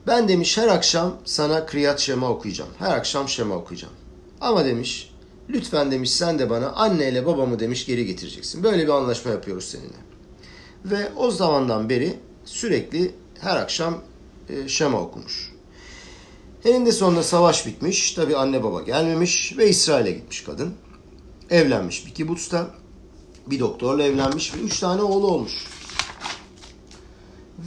Ben 0.07 0.29
demiş 0.29 0.59
her 0.59 0.69
akşam 0.69 1.17
sana 1.25 1.67
Kriyat 1.67 2.01
Şema 2.01 2.31
okuyacağım. 2.31 2.71
Her 2.79 2.97
akşam 2.97 3.29
Şema 3.29 3.55
okuyacağım. 3.55 3.95
Ama 4.41 4.65
demiş 4.65 5.11
lütfen 5.49 5.91
demiş 5.91 6.11
sen 6.11 6.39
de 6.39 6.51
bana 6.51 6.69
anneyle 6.69 7.27
babamı 7.27 7.59
demiş 7.59 7.87
geri 7.87 8.07
getireceksin. 8.07 8.63
Böyle 8.63 8.83
bir 8.83 8.93
anlaşma 8.93 9.31
yapıyoruz 9.31 9.65
seninle. 9.65 10.01
Ve 10.85 11.13
o 11.17 11.31
zamandan 11.31 11.89
beri 11.89 12.17
sürekli 12.45 13.15
her 13.41 13.57
akşam 13.57 13.99
e, 14.49 14.69
Şema 14.69 15.01
okumuş. 15.01 15.53
Eninde 16.65 16.93
sonunda 16.93 17.23
savaş 17.23 17.67
bitmiş. 17.67 18.13
Tabi 18.13 18.37
anne 18.37 18.63
baba 18.63 18.83
gelmemiş 18.83 19.55
ve 19.59 19.69
İsrail'e 19.69 20.11
gitmiş 20.11 20.45
kadın. 20.45 20.75
Evlenmiş 21.51 22.07
bir 22.07 22.15
kibutzta. 22.15 22.71
Bir 23.47 23.61
doktorla 23.61 24.03
evlenmiş 24.03 24.55
ve 24.55 24.59
üç 24.59 24.81
tane 24.81 25.03
oğlu 25.03 25.27
olmuş. 25.27 25.53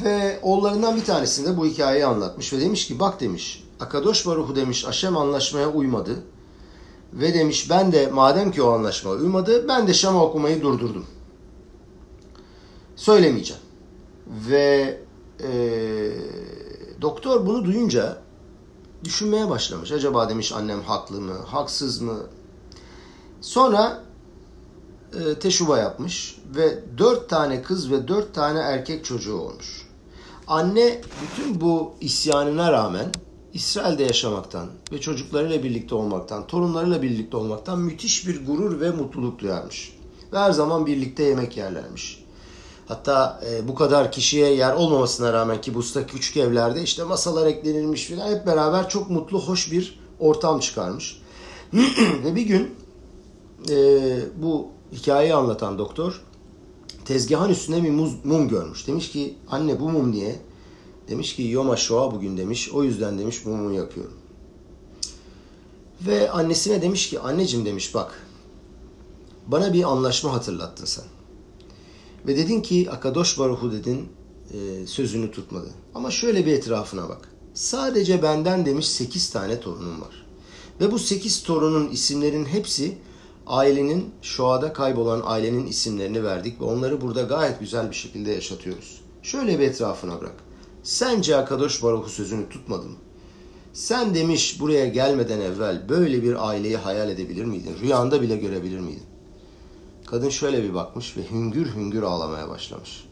Ve 0.02 0.40
oğullarından 0.42 0.96
bir 0.96 1.06
tanesinde 1.06 1.58
bu 1.58 1.66
hikayeyi 1.66 2.06
anlatmış 2.06 2.54
ve 2.54 2.62
demiş 2.62 2.88
ki 2.88 3.00
bak 3.00 3.20
demiş 3.20 3.64
Akadosh 3.80 4.26
Baruhu 4.28 4.56
demiş 4.56 4.86
Aşem 4.86 5.18
anlaşmaya 5.18 5.70
uymadı. 5.72 6.24
Ve 7.14 7.34
demiş 7.34 7.70
ben 7.70 7.92
de 7.92 8.08
madem 8.08 8.52
ki 8.52 8.62
o 8.62 8.72
anlaşmaya 8.72 9.16
uymadı 9.16 9.68
ben 9.68 9.88
de 9.88 9.94
Şema 9.94 10.24
okumayı 10.24 10.62
durdurdum. 10.62 11.06
Söylemeyeceğim. 12.96 13.62
Ve 14.50 15.00
e, 15.44 15.52
doktor 17.02 17.46
bunu 17.46 17.66
duyunca 17.66 18.18
düşünmeye 19.04 19.50
başlamış. 19.50 19.92
Acaba 19.92 20.30
demiş 20.30 20.52
annem 20.52 20.82
haklı 20.82 21.22
mı, 21.22 21.34
haksız 21.46 22.02
mı? 22.02 22.20
Sonra 23.42 24.04
e, 25.14 25.40
teşuba 25.40 25.78
yapmış 25.78 26.40
ve 26.56 26.80
dört 26.98 27.30
tane 27.30 27.62
kız 27.62 27.92
ve 27.92 28.08
dört 28.08 28.34
tane 28.34 28.60
erkek 28.60 29.06
çocuğu 29.06 29.38
olmuş. 29.38 29.83
Anne 30.54 31.02
bütün 31.22 31.62
bu 31.62 31.94
isyanına 32.02 32.72
rağmen 32.72 33.06
İsrail'de 33.54 34.04
yaşamaktan 34.04 34.68
ve 34.92 35.02
çocuklarıyla 35.02 35.64
birlikte 35.64 35.96
olmaktan, 35.96 36.48
torunlarıyla 36.48 37.02
birlikte 37.02 37.38
olmaktan 37.38 37.80
müthiş 37.80 38.28
bir 38.28 38.46
gurur 38.46 38.82
ve 38.82 38.92
mutluluk 38.92 39.40
duyarmış. 39.40 39.98
Ve 40.34 40.38
her 40.38 40.52
zaman 40.52 40.86
birlikte 40.86 41.24
yemek 41.24 41.58
yerlermiş. 41.58 42.24
Hatta 42.88 43.42
e, 43.50 43.68
bu 43.68 43.76
kadar 43.76 44.12
kişiye 44.12 44.54
yer 44.54 44.74
olmamasına 44.74 45.34
rağmen 45.34 45.62
ki 45.62 45.76
bu 45.76 45.82
küçük 46.08 46.38
evlerde 46.38 46.84
işte 46.84 47.04
masalar 47.04 47.48
eklenilmiş 47.48 48.06
filan 48.06 48.36
hep 48.36 48.48
beraber 48.48 48.90
çok 48.90 49.10
mutlu, 49.10 49.40
hoş 49.40 49.72
bir 49.72 50.00
ortam 50.20 50.60
çıkarmış. 50.60 51.22
ve 52.24 52.36
bir 52.36 52.42
gün 52.42 52.76
e, 53.70 53.76
bu 54.36 54.68
hikayeyi 54.92 55.34
anlatan 55.34 55.78
doktor 55.78 56.22
tezgahın 57.06 57.50
üstünde 57.50 57.84
bir 57.84 57.90
muz, 57.90 58.26
mum 58.26 58.48
görmüş. 58.48 58.88
Demiş 58.88 59.12
ki 59.12 59.36
anne 59.50 59.80
bu 59.80 59.90
mum 59.90 60.12
niye? 60.12 60.36
Demiş 61.10 61.36
ki 61.36 61.44
Yom 61.44 61.78
Shoa 61.78 62.12
bugün 62.12 62.38
demiş. 62.38 62.70
O 62.70 62.84
yüzden 62.84 63.20
demiş 63.20 63.46
mumu 63.46 63.74
yapıyorum. 63.74 64.18
Ve 66.08 66.32
annesine 66.32 66.82
demiş 66.82 67.10
ki 67.10 67.20
anneciğim 67.20 67.66
demiş 67.66 67.96
bak 67.96 68.28
bana 69.48 69.74
bir 69.74 69.84
anlaşma 69.84 70.34
hatırlattın 70.34 70.86
sen. 70.86 71.06
Ve 72.28 72.38
dedin 72.38 72.62
ki 72.62 72.88
Akadosh 72.92 73.40
Baruhu 73.40 73.72
dedin 73.72 74.08
e, 74.54 74.88
sözünü 74.88 75.32
tutmadı. 75.32 75.70
Ama 75.96 76.12
şöyle 76.12 76.46
bir 76.46 76.54
etrafına 76.54 77.10
bak. 77.10 77.30
Sadece 77.54 78.24
benden 78.24 78.66
demiş 78.66 78.88
8 78.88 79.30
tane 79.30 79.60
torunum 79.60 80.02
var. 80.02 80.26
Ve 80.82 80.92
bu 80.92 81.00
8 81.00 81.44
torunun 81.44 81.90
isimlerin 81.90 82.46
hepsi 82.46 82.98
ailenin 83.48 84.14
Şoa'da 84.22 84.74
kaybolan 84.74 85.22
ailenin 85.26 85.68
isimlerini 85.68 86.24
verdik 86.24 86.62
ve 86.62 86.66
onları 86.66 87.02
burada 87.02 87.22
gayet 87.22 87.60
güzel 87.60 87.90
bir 87.90 87.96
şekilde 87.96 88.32
yaşatıyoruz. 88.32 89.02
Şöyle 89.24 89.60
bir 89.60 89.64
etrafına 89.64 90.22
bırak. 90.22 90.36
Sence 90.84 91.36
Akadosh 91.36 91.84
Baruhu 91.84 92.10
sözünü 92.10 92.50
tutmadı 92.50 92.86
mı? 92.86 92.96
Sen 93.74 94.16
demiş 94.16 94.60
buraya 94.60 94.88
gelmeden 94.88 95.42
evvel 95.42 95.90
böyle 95.90 96.24
bir 96.24 96.50
aileyi 96.50 96.78
hayal 96.78 97.10
edebilir 97.10 97.46
miydin? 97.46 97.76
Rüyanda 97.82 98.22
bile 98.22 98.38
görebilir 98.38 98.80
miydin? 98.80 99.04
Kadın 100.06 100.30
şöyle 100.30 100.64
bir 100.64 100.74
bakmış 100.74 101.18
ve 101.18 101.22
hüngür 101.32 101.76
hüngür 101.76 102.04
ağlamaya 102.04 102.50
başlamış. 102.50 103.06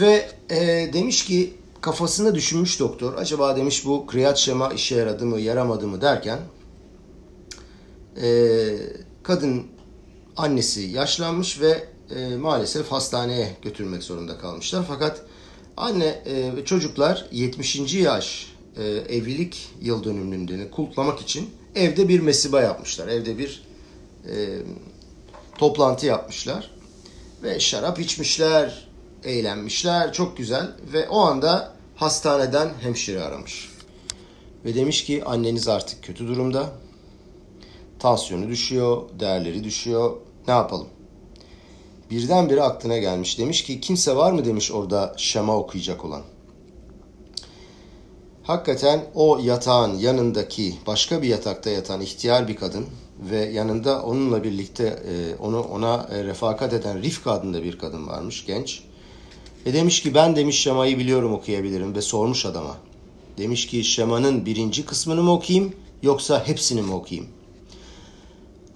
Ve 0.00 0.30
e, 0.50 0.90
demiş 0.92 1.24
ki 1.24 1.54
kafasında 1.80 2.34
düşünmüş 2.34 2.80
doktor. 2.80 3.14
Acaba 3.14 3.56
demiş 3.56 3.86
bu 3.86 4.06
kriyat 4.06 4.38
şema 4.38 4.68
işe 4.68 4.94
yaradı 4.94 5.26
mı 5.26 5.40
yaramadı 5.40 5.86
mı 5.86 6.00
derken 6.00 6.38
e, 8.22 8.76
kadın 9.22 9.66
annesi 10.36 10.80
yaşlanmış 10.80 11.60
ve 11.60 11.84
e, 12.16 12.36
maalesef 12.36 12.92
hastaneye 12.92 13.56
götürmek 13.62 14.02
zorunda 14.02 14.38
kalmışlar. 14.38 14.84
Fakat 14.88 15.22
anne 15.76 16.06
e, 16.06 16.56
ve 16.56 16.64
çocuklar 16.64 17.26
70. 17.32 17.94
yaş 17.94 18.52
e, 18.76 18.84
evlilik 18.84 19.68
yıl 19.82 20.04
dönümünü 20.04 20.70
kutlamak 20.70 21.20
için 21.20 21.50
evde 21.74 22.08
bir 22.08 22.20
mesiba 22.20 22.60
yapmışlar. 22.60 23.08
Evde 23.08 23.38
bir 23.38 23.62
e, 24.30 24.58
toplantı 25.58 26.06
yapmışlar. 26.06 26.70
Ve 27.42 27.60
şarap 27.60 28.00
içmişler, 28.00 28.88
eğlenmişler. 29.24 30.12
Çok 30.12 30.36
güzel. 30.36 30.70
Ve 30.92 31.08
o 31.08 31.18
anda 31.18 31.72
hastaneden 31.96 32.70
hemşire 32.80 33.22
aramış. 33.22 33.68
Ve 34.64 34.74
demiş 34.74 35.04
ki 35.04 35.24
anneniz 35.24 35.68
artık 35.68 36.04
kötü 36.04 36.28
durumda. 36.28 36.72
Tansiyonu 37.98 38.48
düşüyor, 38.48 39.02
değerleri 39.20 39.64
düşüyor. 39.64 40.16
Ne 40.48 40.54
yapalım? 40.54 40.86
Birdenbire 42.10 42.62
aklına 42.62 42.98
gelmiş. 42.98 43.38
Demiş 43.38 43.64
ki 43.64 43.80
kimse 43.80 44.16
var 44.16 44.32
mı 44.32 44.44
demiş 44.44 44.72
orada 44.72 45.14
şema 45.16 45.56
okuyacak 45.56 46.04
olan. 46.04 46.22
Hakikaten 48.42 49.04
o 49.14 49.38
yatağın 49.42 49.98
yanındaki 49.98 50.74
başka 50.86 51.22
bir 51.22 51.28
yatakta 51.28 51.70
yatan 51.70 52.00
ihtiyar 52.00 52.48
bir 52.48 52.56
kadın 52.56 52.86
ve 53.30 53.36
yanında 53.36 54.02
onunla 54.02 54.44
birlikte 54.44 54.84
e, 54.84 55.36
onu 55.42 55.60
ona 55.62 56.08
e, 56.12 56.24
refakat 56.24 56.72
eden 56.72 57.02
Rifka 57.02 57.30
adında 57.30 57.62
bir 57.62 57.78
kadın 57.78 58.06
varmış 58.06 58.46
genç. 58.46 58.82
Ve 59.66 59.72
demiş 59.72 60.02
ki 60.02 60.14
ben 60.14 60.36
demiş 60.36 60.60
şemayı 60.60 60.98
biliyorum 60.98 61.32
okuyabilirim 61.32 61.94
ve 61.94 62.02
sormuş 62.02 62.46
adama. 62.46 62.76
Demiş 63.38 63.66
ki 63.66 63.84
şemanın 63.84 64.46
birinci 64.46 64.84
kısmını 64.84 65.22
mı 65.22 65.32
okuyayım 65.32 65.74
yoksa 66.02 66.46
hepsini 66.46 66.82
mi 66.82 66.94
okuyayım? 66.94 67.30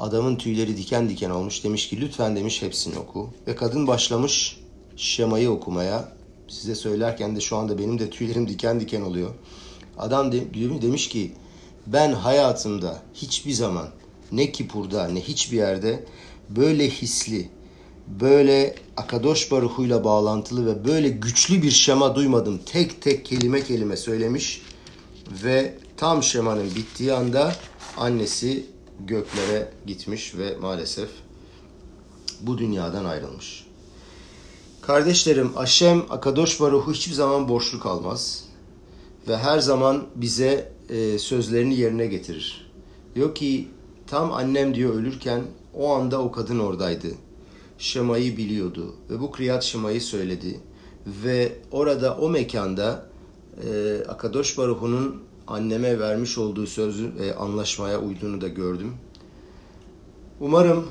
Adamın 0.00 0.36
tüyleri 0.36 0.76
diken 0.76 1.08
diken 1.08 1.30
olmuş. 1.30 1.64
Demiş 1.64 1.88
ki 1.88 2.00
lütfen 2.00 2.36
demiş 2.36 2.62
hepsini 2.62 2.98
oku. 2.98 3.30
Ve 3.46 3.56
kadın 3.56 3.86
başlamış 3.86 4.60
şemayı 4.96 5.50
okumaya. 5.50 6.12
Size 6.48 6.74
söylerken 6.74 7.36
de 7.36 7.40
şu 7.40 7.56
anda 7.56 7.78
benim 7.78 7.98
de 7.98 8.10
tüylerim 8.10 8.48
diken 8.48 8.80
diken 8.80 9.00
oluyor. 9.00 9.30
Adam 9.98 10.32
de, 10.32 10.54
demiş 10.82 11.08
ki 11.08 11.32
ben 11.86 12.12
hayatımda 12.12 13.02
hiçbir 13.14 13.52
zaman 13.52 13.88
ne 14.32 14.52
Kipur'da 14.52 15.08
ne 15.08 15.20
hiçbir 15.20 15.56
yerde 15.56 16.04
böyle 16.48 16.90
hisli, 16.90 17.48
böyle 18.06 18.74
Akadosh 18.96 19.50
Baruhu'yla 19.50 20.04
bağlantılı 20.04 20.66
ve 20.66 20.84
böyle 20.84 21.08
güçlü 21.08 21.62
bir 21.62 21.70
şema 21.70 22.14
duymadım. 22.14 22.60
Tek 22.66 23.02
tek 23.02 23.24
kelime 23.24 23.64
kelime 23.64 23.96
söylemiş 23.96 24.62
ve 25.44 25.74
tam 25.96 26.22
şemanın 26.22 26.74
bittiği 26.74 27.12
anda 27.12 27.54
annesi 27.96 28.66
göklere 29.06 29.72
gitmiş 29.86 30.34
ve 30.34 30.56
maalesef 30.56 31.08
bu 32.40 32.58
dünyadan 32.58 33.04
ayrılmış. 33.04 33.66
Kardeşlerim, 34.80 35.58
Aşem 35.58 36.02
Akadosh 36.10 36.60
Baruhu 36.60 36.92
hiçbir 36.92 37.14
zaman 37.14 37.48
borçlu 37.48 37.80
kalmaz 37.80 38.44
ve 39.28 39.36
her 39.36 39.58
zaman 39.58 40.06
bize 40.14 40.72
e, 40.88 41.18
sözlerini 41.18 41.78
yerine 41.78 42.06
getirir. 42.06 42.70
Diyor 43.14 43.34
ki 43.34 43.68
tam 44.06 44.32
annem 44.32 44.74
diyor 44.74 44.94
ölürken 44.94 45.42
o 45.74 45.92
anda 45.92 46.22
o 46.22 46.32
kadın 46.32 46.58
oradaydı. 46.58 47.08
Şemayı 47.78 48.36
biliyordu 48.36 48.94
ve 49.10 49.20
bu 49.20 49.30
kriyat 49.30 49.62
şemayı 49.62 50.00
söyledi. 50.00 50.60
Ve 51.06 51.52
orada 51.70 52.16
o 52.16 52.28
mekanda 52.28 53.06
e, 53.68 53.98
Akadosh 54.08 54.58
Baruhu'nun 54.58 55.22
anneme 55.46 55.98
vermiş 55.98 56.38
olduğu 56.38 56.66
sözü 56.66 57.12
ve 57.18 57.36
anlaşmaya 57.36 58.00
uyduğunu 58.00 58.40
da 58.40 58.48
gördüm. 58.48 58.92
Umarım 60.40 60.86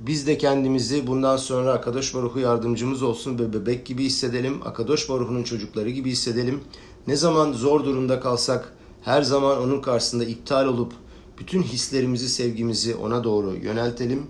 Biz 0.00 0.26
de 0.26 0.38
kendimizi 0.38 1.06
bundan 1.06 1.36
sonra 1.36 1.72
Akadosh 1.72 2.14
Baruhu 2.14 2.38
yardımcımız 2.40 3.02
olsun 3.02 3.38
ve 3.38 3.52
bebek 3.52 3.86
gibi 3.86 4.04
hissedelim. 4.04 4.60
Akadosh 4.64 5.08
Baruhu'nun 5.08 5.42
çocukları 5.42 5.90
gibi 5.90 6.10
hissedelim. 6.10 6.60
Ne 7.06 7.16
zaman 7.16 7.52
zor 7.52 7.84
durumda 7.84 8.20
kalsak 8.20 8.72
her 9.02 9.22
zaman 9.22 9.62
onun 9.62 9.80
karşısında 9.80 10.24
iptal 10.24 10.66
olup 10.66 10.92
bütün 11.38 11.62
hislerimizi, 11.62 12.28
sevgimizi 12.28 12.94
ona 12.94 13.24
doğru 13.24 13.54
yöneltelim. 13.54 14.26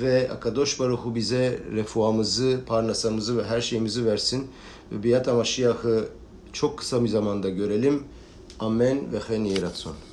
Ve 0.00 0.30
Akadosh 0.30 0.80
Baruhu 0.80 1.14
bize 1.14 1.60
refuamızı, 1.74 2.60
parnasamızı 2.66 3.38
ve 3.38 3.44
her 3.44 3.60
şeyimizi 3.60 4.06
versin. 4.06 4.46
Ve 4.92 5.02
Biyat 5.02 5.28
Amaşiyah'ı 5.28 6.08
çok 6.52 6.78
kısa 6.78 7.04
bir 7.04 7.08
zamanda 7.08 7.48
görelim. 7.48 8.02
אמן 8.66 8.98
וכן 9.10 9.46
יהי 9.46 9.60
רצון. 9.60 10.11